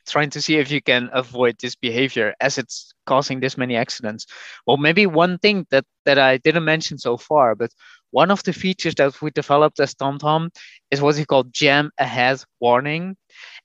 [0.08, 4.26] trying to see if you can avoid this behavior as it's causing this many accidents.
[4.66, 7.70] Well, maybe one thing that that I didn't mention so far, but
[8.10, 10.50] one of the features that we developed as TomTom
[10.90, 13.16] is what we call jam ahead warning.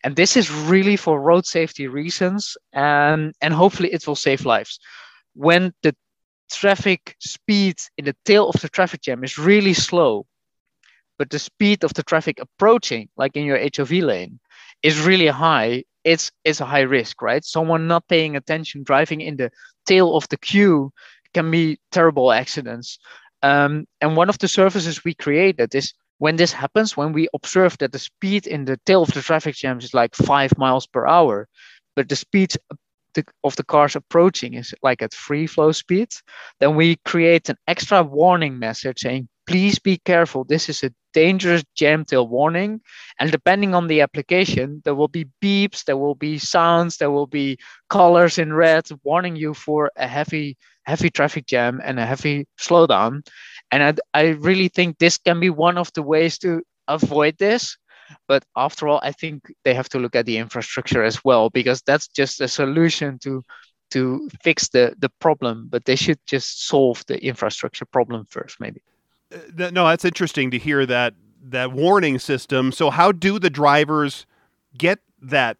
[0.04, 4.80] And this is really for road safety reasons, and, and hopefully it will save lives.
[5.34, 5.96] When the
[6.52, 10.26] traffic speed in the tail of the traffic jam is really slow,
[11.18, 14.40] but the speed of the traffic approaching, like in your HOV lane,
[14.82, 17.46] is really high, it's it's a high risk, right?
[17.46, 19.52] Someone not paying attention driving in the
[19.86, 20.92] tail of the queue
[21.34, 23.00] can be terrible accidents.
[23.44, 27.78] Um, and one of the services we created is when this happens, when we observe
[27.80, 31.06] that the speed in the tail of the traffic jams is like five miles per
[31.06, 31.48] hour,
[31.96, 32.54] but the speed
[33.44, 36.10] of the cars approaching is like at free flow speed,
[36.60, 40.46] then we create an extra warning message saying, please be careful.
[40.46, 42.82] This is a dangerous jam tail warning.
[43.20, 47.28] And depending on the application, there will be beeps, there will be sounds, there will
[47.28, 47.58] be
[47.90, 53.26] colors in red warning you for a heavy, heavy traffic jam and a heavy slowdown.
[53.72, 57.78] And I, I really think this can be one of the ways to avoid this.
[58.28, 61.82] But after all, I think they have to look at the infrastructure as well, because
[61.82, 63.44] that's just a solution to
[63.92, 68.82] to fix the, the problem, but they should just solve the infrastructure problem first, maybe.
[69.56, 72.72] No, that's interesting to hear that that warning system.
[72.72, 74.26] So how do the drivers
[74.78, 75.58] get that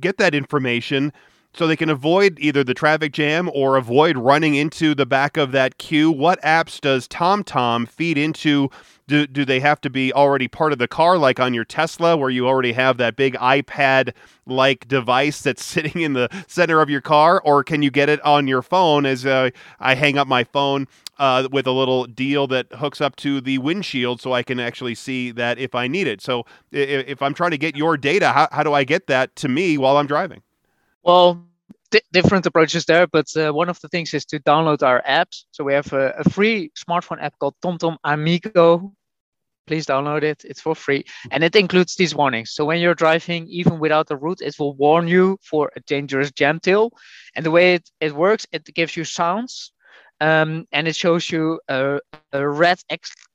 [0.00, 1.12] get that information
[1.54, 5.52] so they can avoid either the traffic jam or avoid running into the back of
[5.52, 6.10] that queue?
[6.10, 8.70] What apps does TomTom feed into?
[9.06, 12.16] Do, do they have to be already part of the car, like on your Tesla,
[12.16, 14.14] where you already have that big iPad
[14.46, 17.40] like device that's sitting in the center of your car?
[17.44, 20.88] Or can you get it on your phone as uh, I hang up my phone
[21.18, 24.94] uh, with a little deal that hooks up to the windshield so I can actually
[24.94, 26.22] see that if I need it?
[26.22, 29.36] So if, if I'm trying to get your data, how, how do I get that
[29.36, 30.42] to me while I'm driving?
[31.02, 31.44] Well,
[32.12, 35.44] different approaches there, but uh, one of the things is to download our apps.
[35.50, 38.92] So we have a, a, free smartphone app called TomTom Amigo.
[39.66, 42.52] Please download it; it's for free, and it includes these warnings.
[42.52, 46.30] So when you're driving, even without the route, it will warn you for a dangerous
[46.32, 46.90] jam tail.
[47.34, 49.72] And the way it, it works, it gives you sounds
[50.20, 51.98] um, and it shows you a,
[52.32, 52.78] a red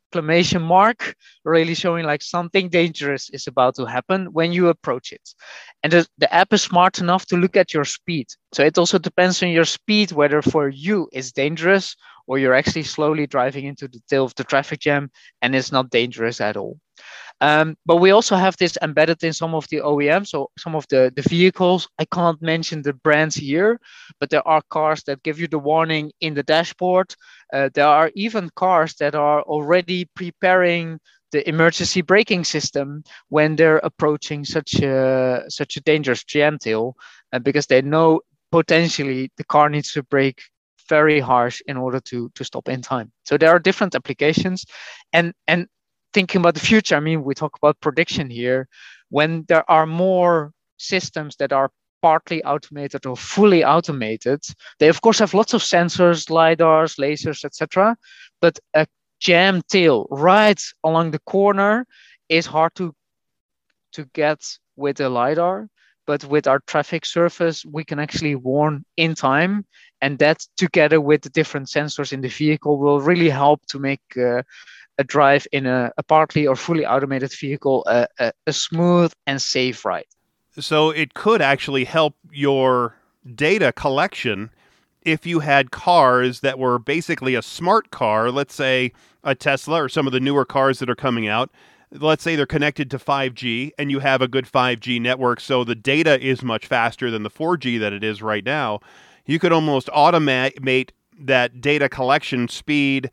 [0.09, 5.35] exclamation mark, really showing like something dangerous is about to happen when you approach it.
[5.83, 8.27] And the, the app is smart enough to look at your speed.
[8.51, 11.95] So it also depends on your speed whether for you it's dangerous
[12.29, 15.09] or you're actually slowly driving into the tail of the traffic jam
[15.41, 16.79] and it's not dangerous at all.
[17.41, 20.85] Um, but we also have this embedded in some of the OEMs, so some of
[20.89, 21.87] the, the vehicles.
[21.97, 23.79] I can't mention the brands here,
[24.19, 27.15] but there are cars that give you the warning in the dashboard.
[27.51, 30.99] Uh, there are even cars that are already preparing
[31.31, 36.95] the emergency braking system when they're approaching such a such a dangerous jam tail,
[37.33, 38.19] uh, because they know
[38.51, 40.41] potentially the car needs to brake
[40.89, 43.11] very harsh in order to to stop in time.
[43.23, 44.65] So there are different applications,
[45.13, 45.67] and and
[46.13, 48.67] thinking about the future, I mean, we talk about prediction here.
[49.09, 51.69] When there are more systems that are
[52.01, 54.41] partly automated or fully automated,
[54.79, 57.95] they of course have lots of sensors, lidars, lasers, etc.
[58.41, 58.87] But a
[59.19, 61.85] jam tail right along the corner
[62.29, 62.93] is hard to
[63.91, 64.39] to get
[64.75, 65.67] with a lidar.
[66.09, 69.63] But with our traffic surface, we can actually warn in time,
[70.01, 74.01] and that together with the different sensors in the vehicle will really help to make
[74.17, 74.41] uh,
[74.97, 79.39] a drive in a, a partly or fully automated vehicle a, a, a smooth and
[79.39, 80.09] safe ride.
[80.57, 82.95] So it could actually help your
[83.35, 84.49] data collection
[85.03, 88.93] if you had cars that were basically a smart car, let's say
[89.23, 91.51] a Tesla or some of the newer cars that are coming out.
[91.91, 95.73] Let's say they're connected to 5G and you have a good 5G network, so the
[95.75, 98.79] data is much faster than the 4G that it is right now.
[99.25, 103.09] You could almost automate that data collection speed,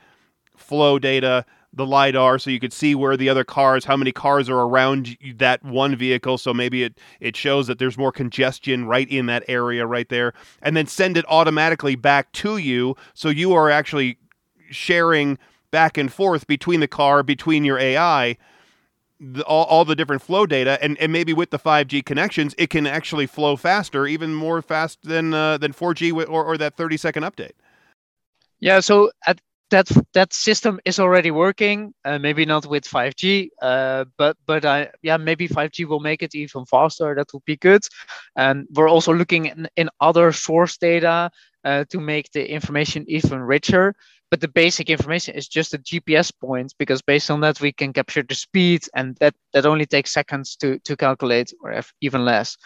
[0.56, 4.48] flow data, the lidar so you could see where the other cars how many cars
[4.48, 9.08] are around that one vehicle so maybe it it shows that there's more congestion right
[9.10, 13.52] in that area right there and then send it automatically back to you so you
[13.52, 14.16] are actually
[14.70, 15.36] sharing
[15.70, 18.38] back and forth between the car between your AI
[19.20, 22.70] the, all, all the different flow data and, and maybe with the 5G connections it
[22.70, 26.96] can actually flow faster even more fast than uh, than 4G or, or that 30
[26.96, 27.52] second update
[28.60, 31.92] yeah so at that that system is already working.
[32.04, 36.34] Uh, maybe not with 5G, uh, but but I yeah maybe 5G will make it
[36.34, 37.14] even faster.
[37.14, 37.82] That would be good.
[38.36, 41.30] And we're also looking in, in other source data
[41.64, 43.94] uh, to make the information even richer
[44.30, 47.92] but the basic information is just a GPS point because based on that we can
[47.92, 52.56] capture the speed and that that only takes seconds to to calculate or even less.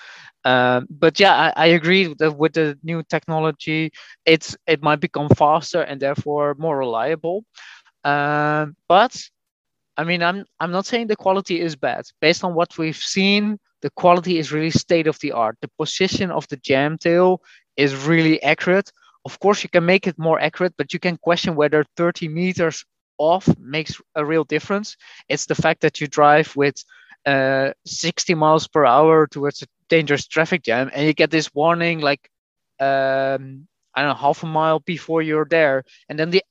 [0.44, 3.92] Um, but yeah, I, I agree that with the new technology,
[4.24, 7.44] it's it might become faster and therefore more reliable.
[8.04, 9.22] Um, but
[9.96, 12.04] I mean, I'm I'm not saying the quality is bad.
[12.20, 15.58] Based on what we've seen, the quality is really state of the art.
[15.60, 17.42] The position of the jam tail
[17.76, 18.90] is really accurate
[19.24, 22.84] of course, you can make it more accurate, but you can question whether 30 meters
[23.18, 24.96] off makes a real difference.
[25.28, 26.82] It's the fact that you drive with
[27.26, 32.00] uh, 60 miles per hour towards a dangerous traffic jam and you get this warning
[32.00, 32.30] like
[32.80, 36.42] um, I don't know half a mile before you're there, and then the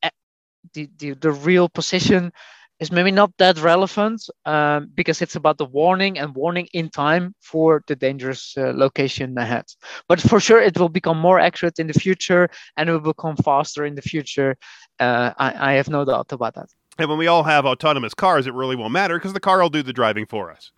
[0.74, 2.32] the the, the real position
[2.80, 7.36] is maybe not that relevant um, because it's about the warning and warning in time
[7.42, 9.66] for the dangerous uh, location ahead.
[10.08, 13.36] But for sure, it will become more accurate in the future and it will become
[13.36, 14.56] faster in the future.
[15.00, 16.70] Uh, I, I, have no doubt about that.
[16.98, 19.70] And when we all have autonomous cars, it really won't matter because the car will
[19.70, 20.72] do the driving for us.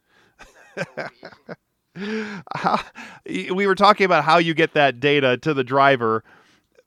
[3.25, 6.23] we were talking about how you get that data to the driver,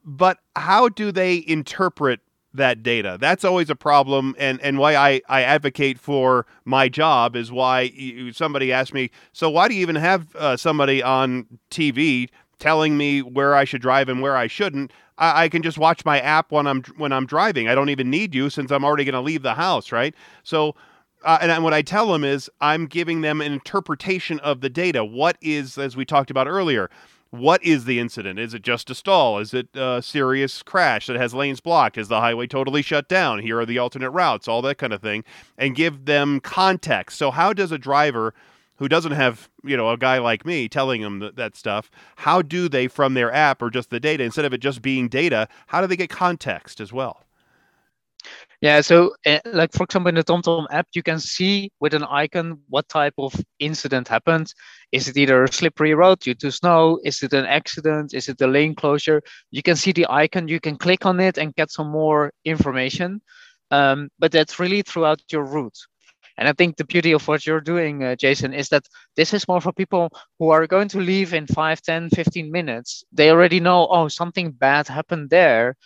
[0.04, 2.20] but how do they interpret
[2.54, 3.18] that data.
[3.20, 7.82] That's always a problem, and and why I I advocate for my job is why
[7.94, 12.96] you, somebody asked me, so why do you even have uh, somebody on TV telling
[12.96, 14.92] me where I should drive and where I shouldn't?
[15.18, 17.68] I, I can just watch my app when I'm when I'm driving.
[17.68, 20.14] I don't even need you since I'm already going to leave the house, right?
[20.42, 20.74] So.
[21.22, 25.06] Uh, and what I tell them is, I'm giving them an interpretation of the data.
[25.06, 26.90] What is, as we talked about earlier,
[27.34, 28.38] what is the incident?
[28.38, 29.38] Is it just a stall?
[29.38, 31.98] Is it a serious crash that has lanes blocked?
[31.98, 33.40] Is the highway totally shut down?
[33.40, 35.24] Here are the alternate routes, all that kind of thing,
[35.58, 37.18] and give them context.
[37.18, 38.34] So, how does a driver
[38.76, 42.42] who doesn't have, you know, a guy like me telling them that, that stuff, how
[42.42, 45.48] do they, from their app or just the data, instead of it just being data,
[45.68, 47.24] how do they get context as well?
[48.60, 52.04] Yeah, so uh, like for example, in the TomTom app, you can see with an
[52.04, 54.52] icon what type of incident happened.
[54.92, 56.98] Is it either a slippery road due to snow?
[57.04, 58.14] Is it an accident?
[58.14, 59.22] Is it a lane closure?
[59.50, 63.20] You can see the icon, you can click on it and get some more information.
[63.70, 65.78] Um, but that's really throughout your route.
[66.36, 68.84] And I think the beauty of what you're doing, uh, Jason, is that
[69.16, 73.04] this is more for people who are going to leave in 5, 10, 15 minutes.
[73.12, 75.76] They already know, oh, something bad happened there.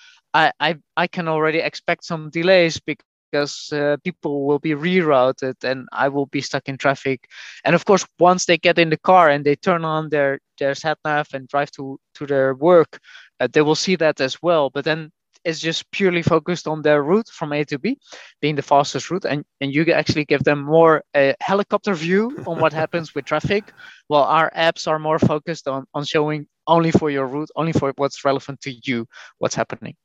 [0.60, 6.08] I, I can already expect some delays because uh, people will be rerouted and I
[6.08, 7.26] will be stuck in traffic.
[7.64, 10.74] And of course, once they get in the car and they turn on their their
[10.74, 12.98] sat nav and drive to to their work,
[13.40, 14.70] uh, they will see that as well.
[14.70, 15.10] But then
[15.44, 17.96] it's just purely focused on their route from A to B,
[18.40, 22.60] being the fastest route, and and you actually give them more a helicopter view on
[22.60, 23.64] what happens with traffic,
[24.08, 27.92] while our apps are more focused on on showing only for your route, only for
[27.96, 29.06] what's relevant to you,
[29.38, 29.96] what's happening.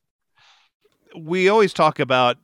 [1.18, 2.38] We always talk about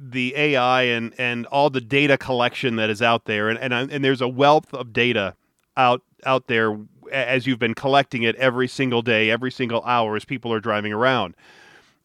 [0.00, 3.86] the AI and and all the data collection that is out there, and and uh,
[3.90, 5.34] and there's a wealth of data
[5.76, 6.78] out out there
[7.12, 10.92] as you've been collecting it every single day, every single hour as people are driving
[10.92, 11.34] around.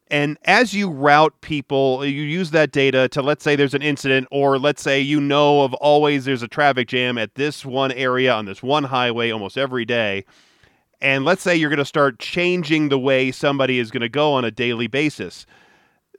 [0.08, 4.28] And as you route people, you use that data to let's say there's an incident,
[4.30, 8.32] or let's say you know of always there's a traffic jam at this one area
[8.32, 10.24] on this one highway almost every day.
[11.00, 14.32] And let's say you're going to start changing the way somebody is going to go
[14.32, 15.46] on a daily basis.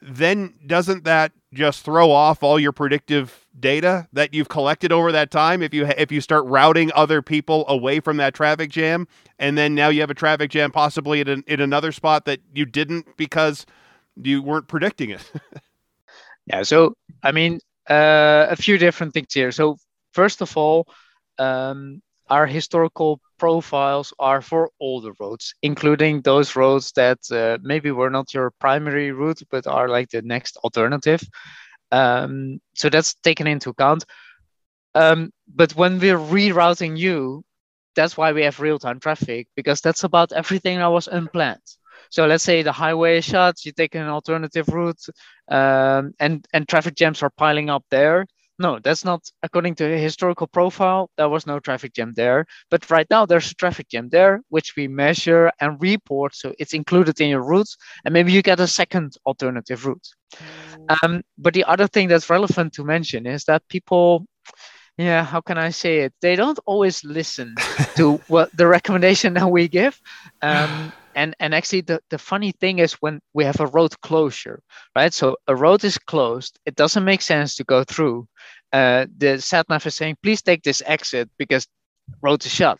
[0.08, 5.32] Then doesn't that just throw off all your predictive data that you've collected over that
[5.32, 9.08] time if you if you start routing other people away from that traffic jam?
[9.40, 12.66] And then now you have a traffic jam possibly in, in another spot that you
[12.66, 13.66] didn't because
[14.22, 15.32] you weren't predicting it.
[16.48, 16.94] Yeah so
[17.24, 19.52] i mean uh, a few different things here.
[19.52, 19.78] So
[20.14, 20.88] first of all
[21.38, 27.92] um, our historical profiles are for all the roads, including those roads that uh, maybe
[27.92, 31.22] were not your primary route, but are like the next alternative.
[31.92, 34.06] Um, so that's taken into account.
[34.94, 37.44] Um, but when we're rerouting you,
[37.96, 41.62] that's why we have real-time traffic because that's about everything that was unplanned.
[42.10, 45.02] So let's say the highway is shut, you take an alternative route,
[45.50, 48.26] um, and and traffic jams are piling up there
[48.58, 51.10] no, that's not according to the historical profile.
[51.18, 52.46] There was no traffic jam there.
[52.72, 56.36] But right now there's a traffic jam there, which we measure and report.
[56.36, 57.70] So it's included in your route.
[58.06, 60.08] And maybe you get a second alternative route.
[60.78, 61.04] Mm.
[61.04, 64.26] Um, but the other thing that's relevant to mention is that people,
[64.98, 66.14] yeah, how can I say it?
[66.22, 67.56] They don't always listen
[67.96, 70.00] to what the recommendation that we give.
[70.42, 74.62] Um, and and actually the, the funny thing is when we have a road closure
[74.96, 75.14] right?
[75.14, 78.28] So a road is closed it doesn't make sense to go through.
[78.74, 81.68] Uh, the sat nav is saying please take this exit because
[82.22, 82.80] road is shut.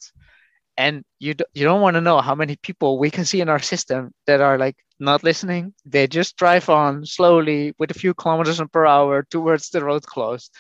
[0.78, 3.50] And you, d- you don't want to know how many people we can see in
[3.50, 5.74] our system that are like not listening.
[5.86, 10.52] They just drive on slowly with a few kilometers per hour towards the road closed.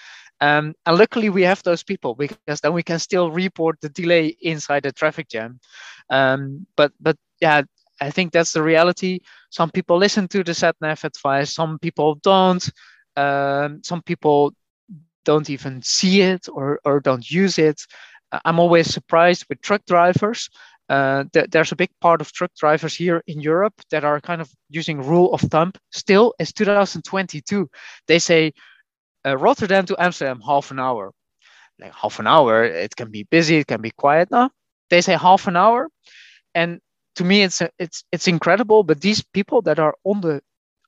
[0.42, 4.18] Um, and luckily we have those people because then we can still report the delay
[4.28, 5.60] inside the traffic jam.
[6.10, 7.62] Um, but but yeah,
[8.02, 9.20] I think that's the reality.
[9.50, 12.68] Some people listen to the sat nav advice, some people don't.
[13.18, 14.54] Um, some people
[15.24, 17.82] don't even see it or, or don't use it.
[18.44, 20.50] I'm always surprised with truck drivers.
[20.88, 24.42] Uh, th- there's a big part of truck drivers here in Europe that are kind
[24.42, 25.72] of using rule of thumb.
[25.92, 27.70] Still, it's 2022.
[28.08, 28.54] They say
[29.26, 31.12] uh, Rotterdam to Amsterdam half an hour.
[31.80, 34.30] Like half an hour, it can be busy, it can be quiet.
[34.32, 34.50] No,
[34.90, 35.90] they say half an hour,
[36.54, 36.80] and
[37.16, 40.42] to me it's it's it's incredible but these people that are on the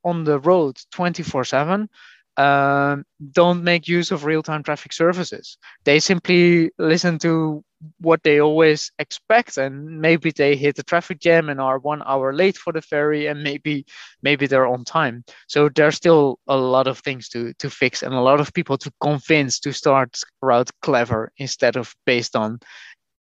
[0.03, 1.89] on the road 24 7
[2.37, 5.57] um, don't make use of real-time traffic services.
[5.85, 7.63] They simply listen to
[7.99, 12.33] what they always expect and maybe they hit a traffic jam and are one hour
[12.33, 13.85] late for the ferry and maybe
[14.23, 15.23] maybe they're on time.
[15.47, 18.77] So there's still a lot of things to to fix and a lot of people
[18.79, 22.59] to convince to start route clever instead of based on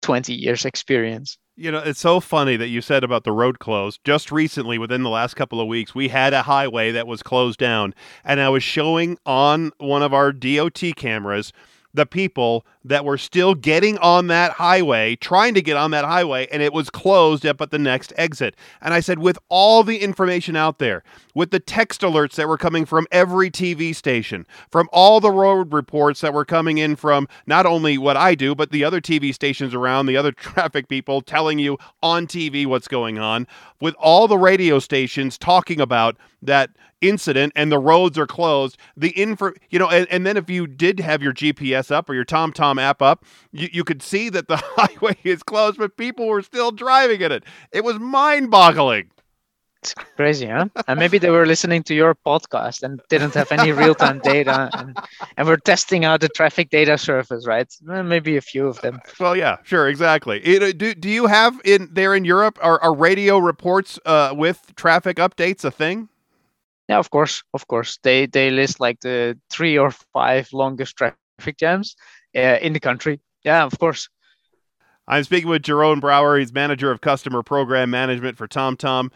[0.06, 4.02] 20 years experience you know, it's so funny that you said about the road closed.
[4.04, 7.58] Just recently, within the last couple of weeks, we had a highway that was closed
[7.58, 7.96] down,
[8.26, 11.54] and I was showing on one of our DOT cameras
[11.94, 16.48] the people that were still getting on that highway, trying to get on that highway,
[16.52, 18.56] and it was closed up at the next exit.
[18.80, 22.60] And I said, with all the information out there, with the text alerts that were
[22.60, 27.28] coming from every TV station, from all the road reports that were coming in from
[27.48, 31.22] not only what I do, but the other TV stations around, the other traffic people
[31.22, 33.48] telling you on TV what's going on,
[33.82, 36.70] with all the radio stations talking about that
[37.02, 40.66] incident and the roads are closed the info you know and, and then if you
[40.66, 44.48] did have your gps up or your tomtom app up you, you could see that
[44.48, 47.44] the highway is closed but people were still driving in it.
[47.72, 49.12] It was mind-boggling.
[49.82, 50.68] It's crazy huh?
[50.88, 54.98] And maybe they were listening to your podcast and didn't have any real-time data and,
[55.38, 57.72] and we're testing out the traffic data service right?
[57.84, 59.00] Maybe a few of them.
[59.20, 60.40] Well yeah sure exactly.
[60.44, 64.34] It, uh, do, do you have in there in europe are, are radio reports uh,
[64.36, 66.10] with traffic updates a thing?
[66.88, 67.98] Yeah, of course, of course.
[68.04, 71.96] They they list like the three or five longest traffic jams
[72.36, 73.20] uh, in the country.
[73.44, 74.10] Yeah, of course.
[75.08, 76.38] I'm speaking with Jerome Brower.
[76.38, 79.12] He's manager of customer program management for TomTom.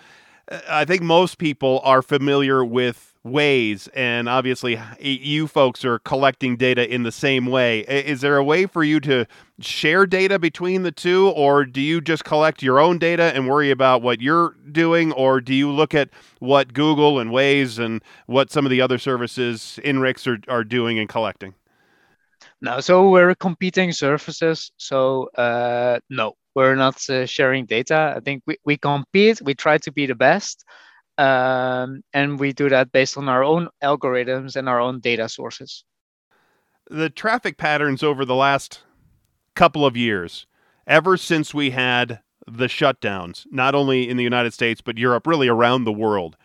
[0.67, 6.91] I think most people are familiar with Waze, and obviously you folks are collecting data
[6.91, 7.81] in the same way.
[7.81, 9.25] Is there a way for you to
[9.59, 13.71] share data between the two, or do you just collect your own data and worry
[13.71, 16.09] about what you're doing, or do you look at
[16.39, 20.97] what Google and Waze and what some of the other services INRIX are, are doing
[20.97, 21.53] and collecting?
[22.61, 24.71] No, so we're competing services.
[24.77, 28.13] So uh, no, we're not uh, sharing data.
[28.17, 30.65] I think we, we compete, we try to be the best.
[31.17, 35.83] Um, and we do that based on our own algorithms and our own data sources.
[36.89, 38.81] The traffic patterns over the last
[39.53, 40.47] couple of years,
[40.87, 45.49] ever since we had the shutdowns, not only in the United States but Europe, really
[45.49, 46.37] around the world,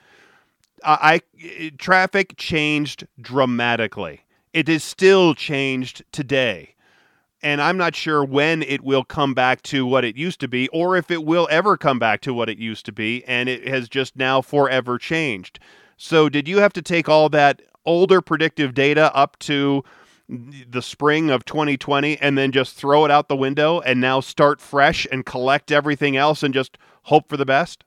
[0.84, 4.23] I, I traffic changed dramatically.
[4.54, 6.74] It is still changed today
[7.42, 10.68] and I'm not sure when it will come back to what it used to be
[10.68, 13.68] or if it will ever come back to what it used to be and it
[13.68, 15.58] has just now forever changed.
[15.96, 19.84] So did you have to take all that older predictive data up to
[20.28, 24.60] the spring of 2020 and then just throw it out the window and now start
[24.60, 27.84] fresh and collect everything else and just hope for the best?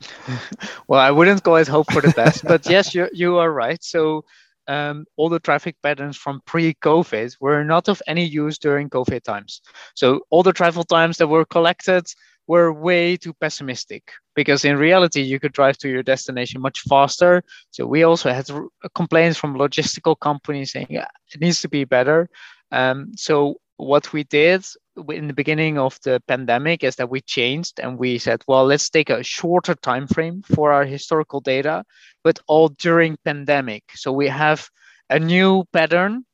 [0.88, 3.82] well, I wouldn't go as hope for the best, but yes, you you are right.
[3.82, 4.24] So
[4.68, 9.62] um, all the traffic patterns from pre-COVID were not of any use during COVID times.
[9.94, 12.06] So all the travel times that were collected
[12.46, 17.42] were way too pessimistic because in reality you could drive to your destination much faster.
[17.70, 18.48] So we also had
[18.94, 22.28] complaints from logistical companies saying yeah, it needs to be better.
[22.70, 24.64] Um, so what we did
[25.10, 28.88] in the beginning of the pandemic is that we changed and we said well let's
[28.88, 31.84] take a shorter time frame for our historical data
[32.26, 33.84] but all during pandemic.
[33.94, 34.68] So we have
[35.08, 36.24] a new pattern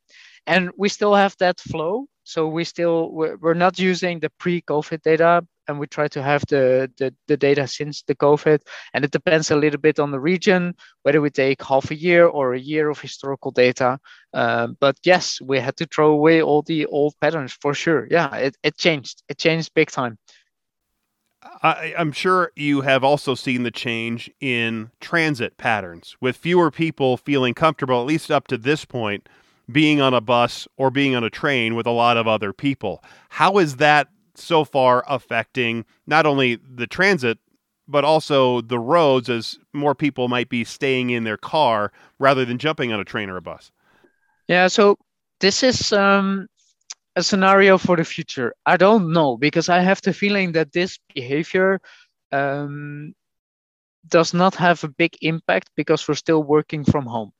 [0.46, 2.06] and we still have that flow.
[2.24, 6.90] So we still we're, not using the pre-covid data and we try to have the,
[6.98, 8.60] the, the data since the COVID.
[8.94, 12.26] And it depends a little bit on the region, whether we take half a year
[12.26, 13.98] or a year of historical data.
[14.34, 18.06] Um, but yes, we had to throw away all the old patterns for sure.
[18.10, 19.22] Yeah, it, it changed.
[19.28, 20.18] It changed big time.
[21.62, 27.16] I, am sure you have also seen the change in transit patterns with fewer people
[27.16, 29.28] feeling comfortable, at least up to this point,
[29.70, 33.02] being on a bus or being on a train with a lot of other people.
[33.30, 37.38] How is that so far affecting not only the transit
[37.88, 42.58] but also the roads as more people might be staying in their car rather than
[42.58, 43.70] jumping on a train or a bus.
[44.48, 44.96] Yeah, so
[45.40, 46.46] this is um,
[47.16, 48.54] a scenario for the future.
[48.64, 51.80] I don't know because I have the feeling that this behavior
[52.30, 53.14] um,
[54.08, 57.32] does not have a big impact because we're still working from home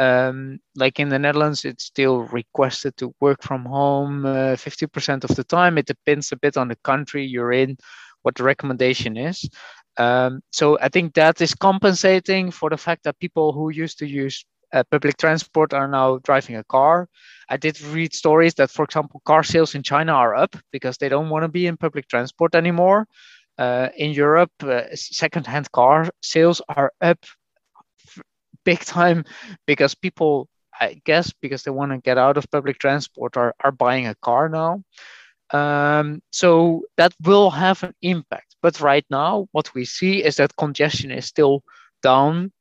[0.00, 5.36] um, like in the Netherlands, it's still requested to work from home uh, 50% of
[5.36, 5.76] the time.
[5.76, 7.76] It depends a bit on the country you're in,
[8.22, 9.48] what the recommendation is.
[9.98, 14.06] Um, so I think that is compensating for the fact that people who used to
[14.06, 14.42] use
[14.72, 17.06] uh, public transport are now driving a car.
[17.50, 21.10] I did read stories that, for example, car sales in China are up because they
[21.10, 23.06] don't want to be in public transport anymore.
[23.58, 27.18] Uh, in Europe, uh, second-hand car sales are up
[28.64, 29.24] big time
[29.66, 30.48] because people
[30.80, 34.14] I guess because they want to get out of public transport are, are buying a
[34.14, 34.82] car now.
[35.52, 38.56] Um, so that will have an impact.
[38.62, 41.62] But right now, what we see is that congestion is still
[42.02, 42.52] down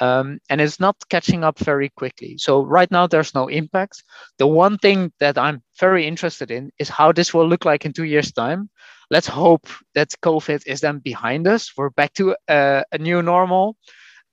[0.00, 2.36] um, and it's not catching up very quickly.
[2.38, 4.02] So right now, there's no impact.
[4.38, 7.92] The one thing that I'm very interested in is how this will look like in
[7.92, 8.70] two years' time.
[9.10, 11.72] Let's hope that COVID is then behind us.
[11.76, 13.76] We're back to a, a new normal.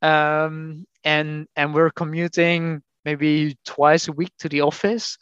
[0.02, 5.18] Um, and and we're commuting maybe twice a week to the office.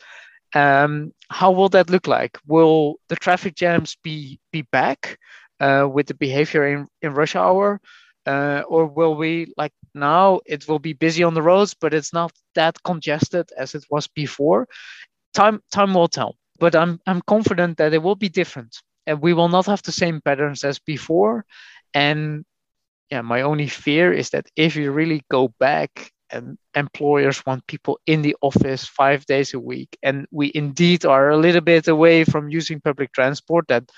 [0.54, 2.38] Um, how will that look like?
[2.48, 5.18] Will the traffic jams be be back
[5.60, 7.80] uh, with the behavior in, in rush hour?
[8.26, 12.14] Uh, or will we like now it will be busy on the roads but it's
[12.14, 14.68] not that congested as it was before?
[15.34, 18.76] Time time will tell but i'm i'm confident that it will be different
[19.10, 21.44] and we will not have the same patterns as before.
[21.96, 22.46] And
[23.12, 28.00] yeah, my only fear is that if you really go back and employers want people
[28.06, 32.24] in the office five days a week, and we indeed are a little bit away
[32.24, 33.90] from using public transport, that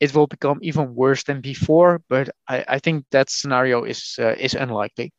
[0.00, 2.00] it will become even worse than before.
[2.08, 5.12] But I, I think that scenario is uh, is unlikely.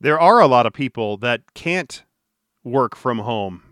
[0.00, 2.04] There are a lot of people that can't
[2.62, 3.62] work from home,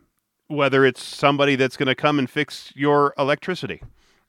[0.49, 3.83] whether it's somebody that's going to come and fix your electricity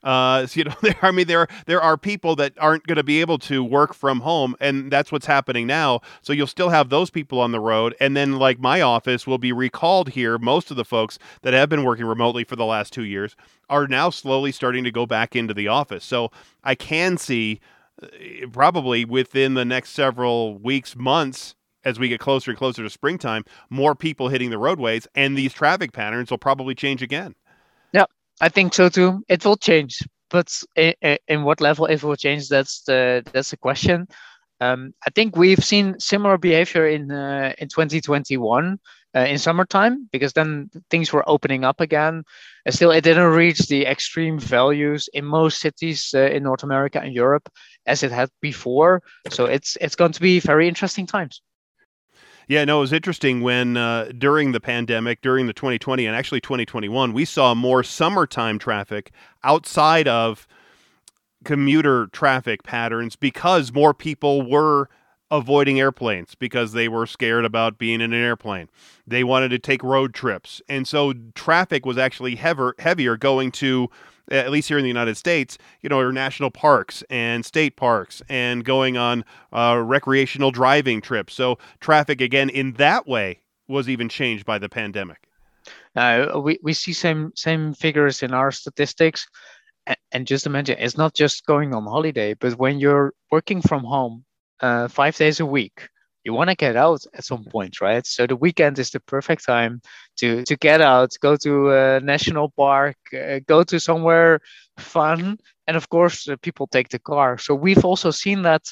[0.06, 3.03] uh, so, you know, there, I mean, there there are people that aren't going to
[3.03, 6.01] be able to work from home, and that's what's happening now.
[6.22, 9.39] So you'll still have those people on the road, and then like my office will
[9.39, 10.38] be recalled here.
[10.38, 13.36] Most of the folks that have been working remotely for the last two years
[13.70, 16.06] are now slowly starting to go back into the office.
[16.06, 16.32] So
[16.64, 17.60] I can see
[18.51, 23.45] probably within the next several weeks, months, as we get closer and closer to springtime,
[23.70, 27.36] more people hitting the roadways, and these traffic patterns will probably change again.
[28.42, 29.24] I think so too.
[29.30, 30.94] It will change, but in,
[31.28, 34.08] in what level it will change, that's the that's the question.
[34.62, 38.80] Um, I think we've seen similar behavior in uh, in 2021
[39.16, 42.24] uh, in summertime because then things were opening up again.
[42.66, 47.00] And still, it didn't reach the extreme values in most cities uh, in North America
[47.02, 47.50] and Europe
[47.86, 49.02] as it had before.
[49.30, 51.42] So it's it's going to be very interesting times.
[52.48, 56.41] Yeah, no, it was interesting when uh, during the pandemic, during the 2020 and actually
[56.41, 59.12] 2021, we saw more summertime traffic
[59.43, 60.48] outside of
[61.43, 64.89] commuter traffic patterns because more people were
[65.32, 68.70] avoiding airplanes because they were scared about being in an airplane.
[69.08, 70.62] They wanted to take road trips.
[70.70, 73.89] And so traffic was actually heavier, heavier going to,
[74.32, 78.21] at least here in the United States, you know, or national parks and state parks
[78.30, 79.23] and going on
[79.53, 81.34] uh, recreational driving trips.
[81.34, 85.28] So traffic, again, in that way was even changed by the pandemic.
[85.95, 89.28] Uh, we, we see same same figures in our statistics
[90.11, 94.23] and just imagine it's not just going on holiday but when you're working from home
[94.61, 95.89] uh, five days a week
[96.26, 98.05] you want to get out at some point right?
[98.05, 99.82] So the weekend is the perfect time
[100.17, 104.39] to to get out go to a national park uh, go to somewhere
[104.78, 107.38] fun and of course uh, people take the car.
[107.38, 108.63] So we've also seen that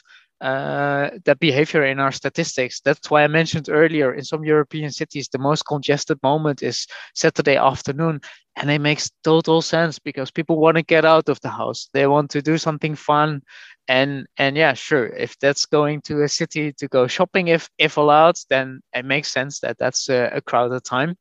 [0.44, 2.82] uh, that behavior in our statistics.
[2.82, 6.86] That's why I mentioned earlier in some European cities, the most congested moment is
[7.16, 8.20] Saturday afternoon.
[8.58, 11.90] And it makes total sense because people want to get out of the house.
[11.94, 13.42] They want to do something fun.
[13.88, 15.08] And and yeah, sure.
[15.08, 19.32] If that's going to a city to go shopping, if if allowed, then it makes
[19.32, 21.16] sense that that's a, a crowded time.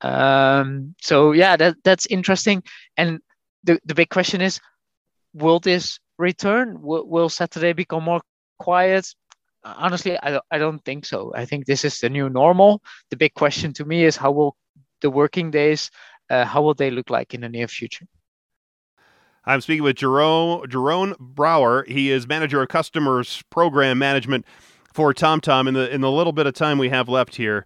[0.00, 2.62] Um, so yeah, that that's interesting.
[2.96, 3.20] And
[3.62, 4.60] the, the big question is,
[5.34, 6.82] will this return?
[6.82, 8.22] Will, will Saturday become more
[8.58, 9.14] quiet?
[9.64, 11.32] Honestly, I, I don't think so.
[11.34, 12.82] I think this is the new normal.
[13.10, 14.56] The big question to me is how will
[15.00, 15.90] the working days,
[16.30, 18.06] uh, how will they look like in the near future?
[19.44, 21.84] I'm speaking with Jerome Jerome Brower.
[21.86, 24.44] He is manager of customers program management
[24.92, 25.68] for TomTom.
[25.68, 27.64] In the in the little bit of time we have left here,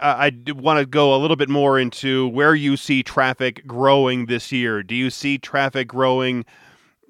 [0.00, 4.26] uh, I want to go a little bit more into where you see traffic growing
[4.26, 4.82] this year.
[4.82, 6.44] Do you see traffic growing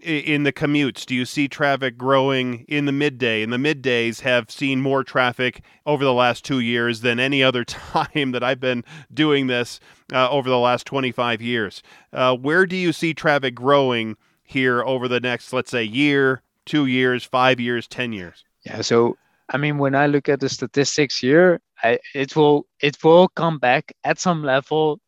[0.03, 1.07] in the commutes?
[1.07, 3.43] Do you see traffic growing in the midday?
[3.43, 7.65] And the middays have seen more traffic over the last two years than any other
[7.65, 9.81] time that I've been doing this
[10.13, 11.83] uh, over the last 25 years.
[12.13, 16.87] Uh, where do you see traffic growing here over the next, let's say, year, two
[16.87, 18.45] years, five years, 10 years?
[18.65, 18.83] Yeah.
[18.83, 19.17] So,
[19.49, 23.59] I mean, when I look at the statistics here, I, it will it will come
[23.59, 25.01] back at some level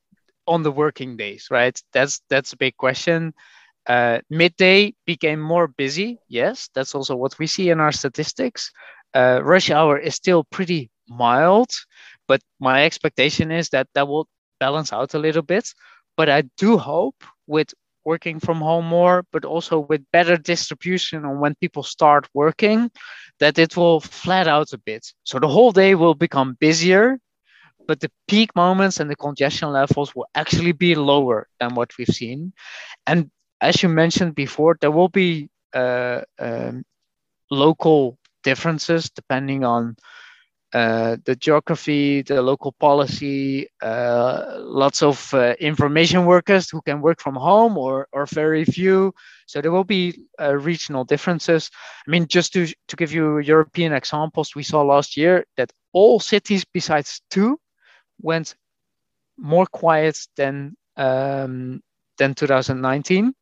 [0.47, 1.81] on the working days, right?
[1.93, 3.33] That's that's a big question.
[3.87, 6.19] Uh, midday became more busy.
[6.29, 8.71] Yes, that's also what we see in our statistics.
[9.15, 11.71] Uh, rush hour is still pretty mild,
[12.27, 14.29] but my expectation is that that will
[14.61, 15.69] balance out a little bit.
[16.17, 17.75] But I do hope with
[18.05, 22.91] working from home more, but also with better distribution on when people start working,
[23.41, 25.07] that it will flat out a bit.
[25.25, 27.19] So the whole day will become busier,
[27.87, 32.09] but the peak moments and the congestion levels will actually be lower than what we've
[32.09, 32.53] seen.
[33.07, 33.31] And
[33.61, 36.85] as you mentioned before, there will be uh, um,
[37.51, 39.97] local differences depending on
[40.75, 47.21] uh, the geography, the local policy, uh, lots of uh, information workers who can work
[47.21, 49.15] from home or, or very few.
[49.47, 51.71] So there will be uh, regional differences.
[52.07, 56.19] I mean, just to, to give you European examples, we saw last year that all
[56.19, 57.61] cities besides two
[58.21, 58.57] went
[59.39, 61.83] more quiet than um,
[62.19, 63.35] than 2019.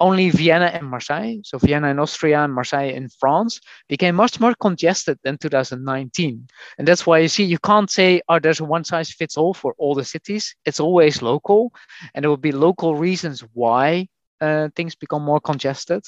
[0.00, 4.54] Only Vienna and Marseille, so Vienna in Austria and Marseille in France, became much more
[4.60, 6.48] congested than 2019.
[6.78, 9.54] And that's why you see, you can't say, oh, there's a one size fits all
[9.54, 10.56] for all the cities.
[10.64, 11.72] It's always local,
[12.12, 14.08] and there will be local reasons why
[14.40, 16.04] uh, things become more congested.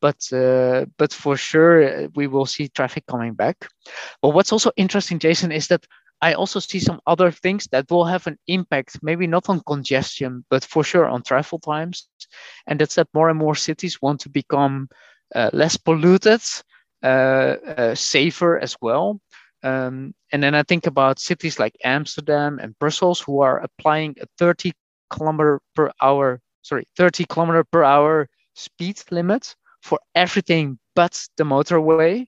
[0.00, 3.56] But uh, but for sure, we will see traffic coming back.
[4.20, 5.86] But what's also interesting, Jason, is that
[6.22, 10.44] I also see some other things that will have an impact, maybe not on congestion,
[10.50, 12.08] but for sure on travel times.
[12.66, 14.88] And that's that more and more cities want to become
[15.34, 16.42] uh, less polluted,
[17.02, 19.20] uh, uh, safer as well.
[19.62, 24.26] Um, and then I think about cities like Amsterdam and Brussels who are applying a
[24.38, 24.72] 30
[25.10, 32.26] kilometer per hour, sorry, 30 kilometer per hour speed limit for everything but the motorway.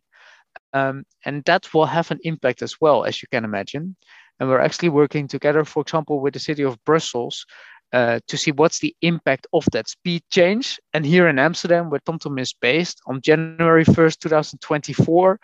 [0.73, 3.97] Um, and that will have an impact as well, as you can imagine.
[4.41, 7.47] And we're actually working together, for example, with the city of Brussels
[7.93, 10.81] uh, to see what's the impact of that speed change.
[10.95, 15.39] And here in Amsterdam, where TomTom is based, on January 1st, 2024,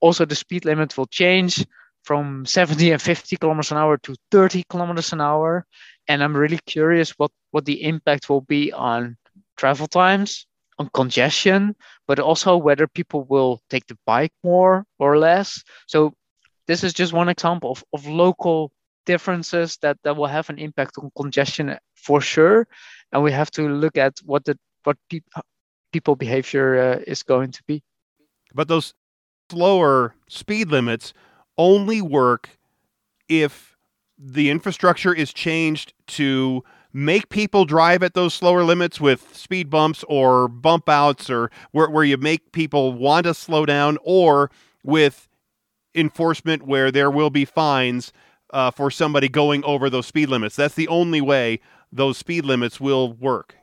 [0.00, 1.64] also the speed limit will change
[2.02, 5.66] from 70 and 50 kilometers an hour to 30 kilometers an hour.
[6.08, 9.16] And I'm really curious what, what the impact will be on
[9.56, 10.46] travel times,
[10.78, 15.62] on congestion, but also whether people will take the bike more or less.
[15.86, 16.14] So
[16.66, 18.72] this is just one example of, of local
[19.06, 22.66] differences that, that will have an impact on congestion for sure.
[23.12, 25.20] And we have to look at what the what pe-
[25.92, 27.82] people behavior uh, is going to be.
[28.54, 28.94] But those
[29.50, 31.14] slower speed limits
[31.56, 32.58] only work
[33.28, 33.76] if
[34.18, 36.62] the infrastructure is changed to
[36.94, 41.90] make people drive at those slower limits with speed bumps or bump outs or where,
[41.90, 44.50] where you make people want to slow down or
[44.84, 45.28] with
[45.94, 48.12] enforcement where there will be fines
[48.52, 50.54] uh, for somebody going over those speed limits.
[50.54, 53.56] That's the only way those speed limits will work.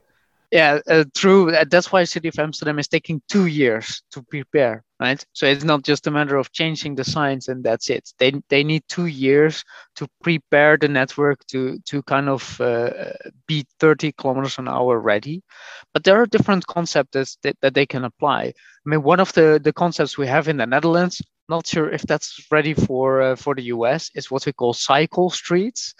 [0.51, 1.53] Yeah, uh, true.
[1.69, 5.23] That's why City of Amsterdam is taking two years to prepare, right?
[5.31, 8.09] So it's not just a matter of changing the signs and that's it.
[8.19, 9.63] They they need two years
[9.95, 12.89] to prepare the network to to kind of uh,
[13.47, 15.41] be 30 kilometers an hour ready.
[15.93, 18.41] But there are different concepts that, that they can apply.
[18.51, 18.53] I
[18.89, 22.45] mean, one of the the concepts we have in the Netherlands not sure if that's
[22.51, 24.09] ready for uh, for the US.
[24.15, 25.93] It's what we call cycle streets.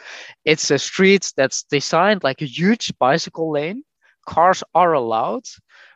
[0.45, 3.83] It's a street that's designed like a huge bicycle lane.
[4.25, 5.43] Cars are allowed,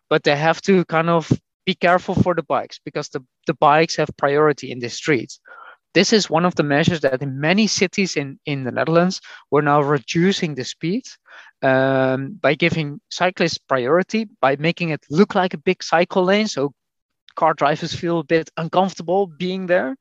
[0.09, 1.31] but they have to kind of
[1.65, 5.39] be careful for the bikes because the, the bikes have priority in the streets.
[5.93, 9.61] This is one of the measures that in many cities in, in the Netherlands, we're
[9.61, 11.03] now reducing the speed
[11.61, 16.47] um, by giving cyclists priority, by making it look like a big cycle lane.
[16.47, 16.73] So
[17.35, 19.95] car drivers feel a bit uncomfortable being there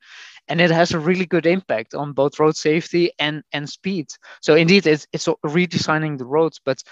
[0.48, 4.06] and it has a really good impact on both road safety and and speed
[4.40, 6.82] so indeed it's, it's redesigning the roads but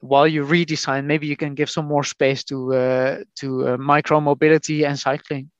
[0.00, 4.20] while you redesign maybe you can give some more space to uh, to uh, micro
[4.20, 5.50] mobility and cycling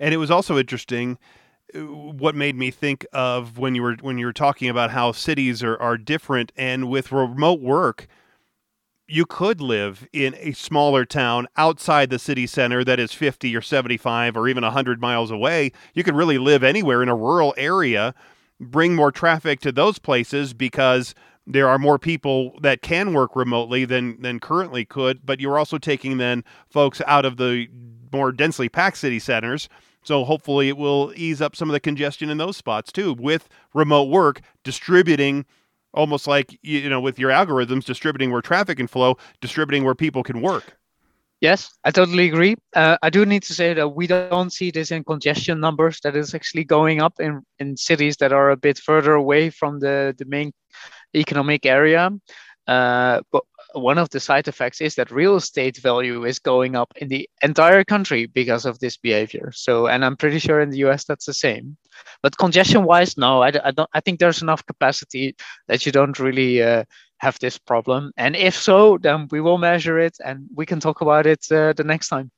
[0.00, 1.18] and it was also interesting
[1.74, 5.12] uh, what made me think of when you were when you were talking about how
[5.12, 8.08] cities are, are different and with remote work
[9.08, 13.62] you could live in a smaller town outside the city center that is 50 or
[13.62, 15.72] 75 or even 100 miles away.
[15.94, 18.14] You could really live anywhere in a rural area,
[18.60, 21.14] bring more traffic to those places because
[21.48, 25.78] there are more people that can work remotely than than currently could, but you're also
[25.78, 27.68] taking then folks out of the
[28.12, 29.68] more densely packed city centers.
[30.02, 33.48] So hopefully it will ease up some of the congestion in those spots too with
[33.74, 35.46] remote work distributing
[35.94, 40.22] almost like you know with your algorithms distributing where traffic can flow distributing where people
[40.22, 40.77] can work
[41.40, 44.90] yes i totally agree uh, i do need to say that we don't see this
[44.90, 48.78] in congestion numbers that is actually going up in in cities that are a bit
[48.78, 50.52] further away from the the main
[51.14, 52.10] economic area
[52.66, 53.42] uh, but
[53.74, 57.28] one of the side effects is that real estate value is going up in the
[57.42, 59.50] entire country because of this behavior.
[59.54, 61.76] So, and I'm pretty sure in the US that's the same.
[62.22, 63.90] But congestion wise, no, I, I don't.
[63.92, 65.36] I think there's enough capacity
[65.66, 66.84] that you don't really uh,
[67.18, 68.12] have this problem.
[68.16, 71.72] And if so, then we will measure it and we can talk about it uh,
[71.72, 72.30] the next time.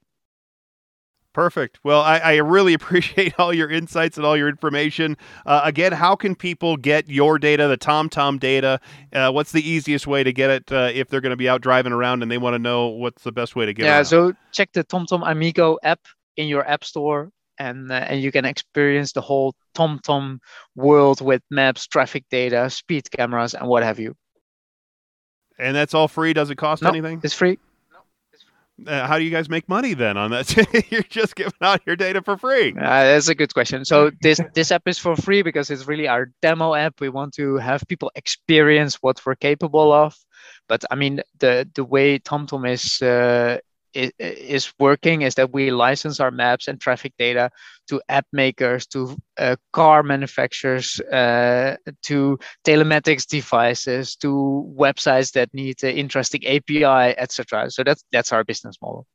[1.32, 1.78] Perfect.
[1.84, 5.16] Well, I, I, really appreciate all your insights and all your information.
[5.46, 8.80] Uh, again, how can people get your data, the TomTom data?
[9.12, 11.60] Uh, what's the easiest way to get it uh, if they're going to be out
[11.60, 13.86] driving around and they want to know what's the best way to get it?
[13.86, 16.00] Yeah, so check the TomTom Amigo app
[16.36, 20.38] in your app store, and uh, and you can experience the whole TomTom
[20.74, 24.16] world with maps, traffic data, speed cameras, and what have you.
[25.60, 26.32] And that's all free.
[26.32, 27.20] Does it cost no, anything?
[27.22, 27.58] It's free
[28.86, 30.54] uh, how do you guys make money then on that?
[30.90, 32.70] You're just giving out your data for free.
[32.70, 33.84] Uh, that's a good question.
[33.84, 37.00] So this this app is for free because it's really our demo app.
[37.00, 40.16] We want to have people experience what we're capable of.
[40.68, 43.58] But I mean, the the way TomTom is uh,
[43.94, 47.50] is working is that we license our maps and traffic data
[47.88, 55.82] to app makers, to uh, car manufacturers, uh, to telematics devices, to websites that need
[55.82, 57.70] an interesting API, etc.
[57.70, 59.06] So that's that's our business model.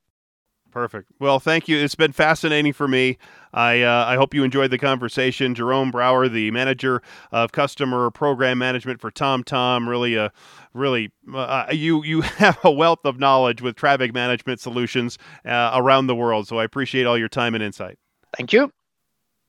[0.76, 1.10] Perfect.
[1.22, 1.78] Well, thank you.
[1.78, 3.18] It's been fascinating for me.
[3.54, 5.56] I uh, I hope you enjoyed the conversation.
[5.56, 7.02] Jerome Brower, the manager
[7.32, 10.34] of customer program management for TomTom, really a
[10.74, 16.08] really uh, you you have a wealth of knowledge with traffic management solutions uh, around
[16.08, 16.50] the world.
[16.50, 17.98] So I appreciate all your time and insight.
[18.36, 18.70] Thank you.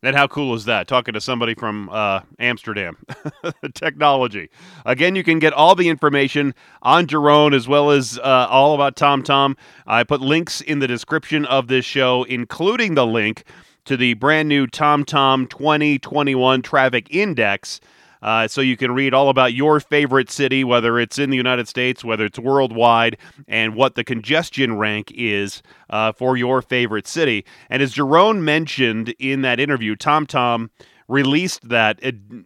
[0.06, 0.86] And how cool is that?
[0.86, 2.96] Talking to somebody from uh, Amsterdam,
[3.74, 4.50] technology.
[4.84, 8.94] Again, you can get all the information on Jerome as well as uh, all about
[8.94, 9.56] TomTom.
[9.84, 13.42] I put links in the description of this show, including the link
[13.86, 17.80] to the brand new TomTom 2021 Traffic Index.
[18.22, 21.68] Uh, so you can read all about your favorite city, whether it's in the United
[21.68, 27.44] States, whether it's worldwide, and what the congestion rank is uh, for your favorite city.
[27.70, 30.70] And as Jerome mentioned in that interview, TomTom
[31.08, 32.00] released that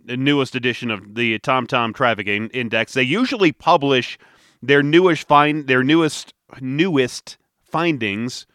[0.07, 2.93] newest edition of the TomTom Traffic Index.
[2.93, 4.19] They usually publish
[4.63, 8.47] their newest find their newest newest findings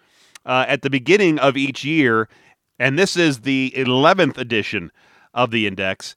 [0.45, 2.29] uh, at the beginning of each year,
[2.77, 4.91] and this is the 11th edition
[5.33, 6.15] of the index.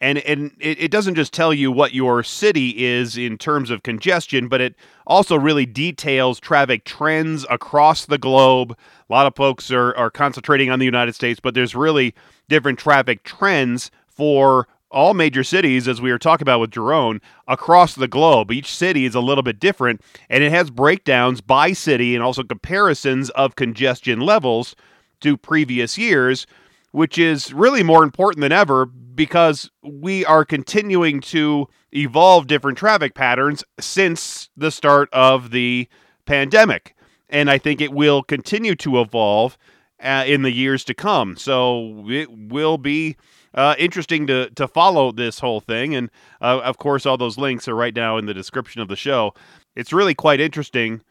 [0.00, 3.82] And, and it, it doesn't just tell you what your city is in terms of
[3.82, 4.76] congestion, but it
[5.06, 8.76] also really details traffic trends across the globe.
[9.08, 12.14] A lot of folks are, are concentrating on the United States, but there's really
[12.48, 17.94] different traffic trends for all major cities, as we were talking about with Jerome, across
[17.94, 18.50] the globe.
[18.50, 22.42] Each city is a little bit different, and it has breakdowns by city and also
[22.42, 24.74] comparisons of congestion levels
[25.20, 26.46] to previous years,
[26.92, 33.14] which is really more important than ever because we are continuing to evolve different traffic
[33.14, 35.88] patterns since the start of the
[36.26, 36.94] pandemic.
[37.28, 39.58] And I think it will continue to evolve
[40.00, 41.36] uh, in the years to come.
[41.36, 43.16] So it will be
[43.54, 45.94] uh, interesting to to follow this whole thing.
[45.94, 46.10] And
[46.40, 49.34] uh, of course, all those links are right now in the description of the show.
[49.74, 51.02] It's really quite interesting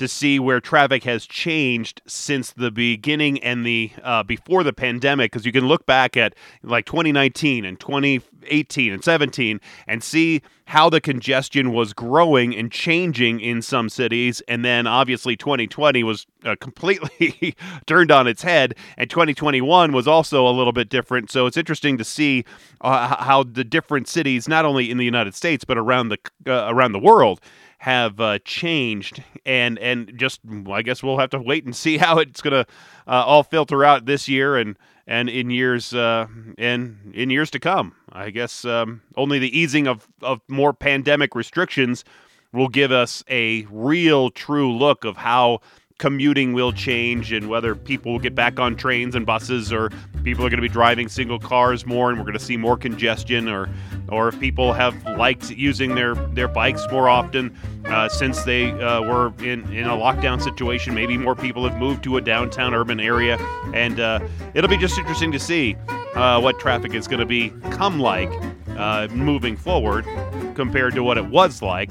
[0.00, 5.30] to see where traffic has changed since the beginning and the uh, before the pandemic
[5.30, 10.88] because you can look back at like 2019 and 2018 and 17 and see how
[10.88, 14.40] the congestion was growing and changing in some cities.
[14.48, 17.54] And then obviously 2020 was uh, completely
[17.86, 21.30] turned on its head and 2021 was also a little bit different.
[21.30, 22.46] So it's interesting to see
[22.80, 26.72] uh, how the different cities not only in the United States but around the uh,
[26.72, 27.42] around the world
[27.80, 32.18] have uh, changed, and and just I guess we'll have to wait and see how
[32.18, 32.66] it's gonna
[33.06, 34.76] uh, all filter out this year and
[35.06, 36.26] and in years uh,
[36.58, 37.94] in in years to come.
[38.12, 42.04] I guess um, only the easing of of more pandemic restrictions
[42.52, 45.60] will give us a real true look of how
[46.00, 49.90] commuting will change and whether people will get back on trains and buses or
[50.24, 52.74] people are going to be driving single cars more and we're going to see more
[52.74, 53.68] congestion or
[54.08, 59.02] or if people have liked using their their bikes more often uh, since they uh,
[59.02, 62.98] were in in a lockdown situation maybe more people have moved to a downtown urban
[62.98, 63.36] area
[63.74, 64.18] and uh,
[64.54, 65.76] it'll be just interesting to see
[66.14, 68.32] uh, what traffic is going to be come like
[68.78, 70.06] uh, moving forward
[70.54, 71.90] compared to what it was like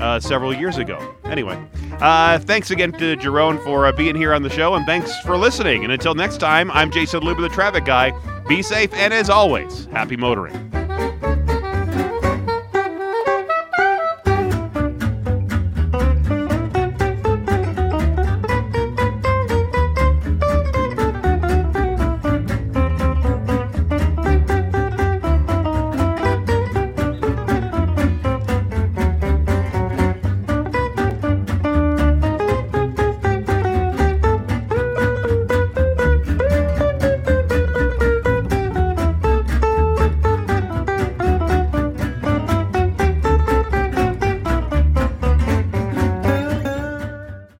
[0.00, 1.14] uh, several years ago.
[1.24, 1.62] Anyway,
[2.00, 5.36] uh, thanks again to Jerome for uh, being here on the show, and thanks for
[5.36, 5.84] listening.
[5.84, 8.12] And until next time, I'm Jason Luber, the traffic guy.
[8.48, 10.79] Be safe, and as always, happy motoring.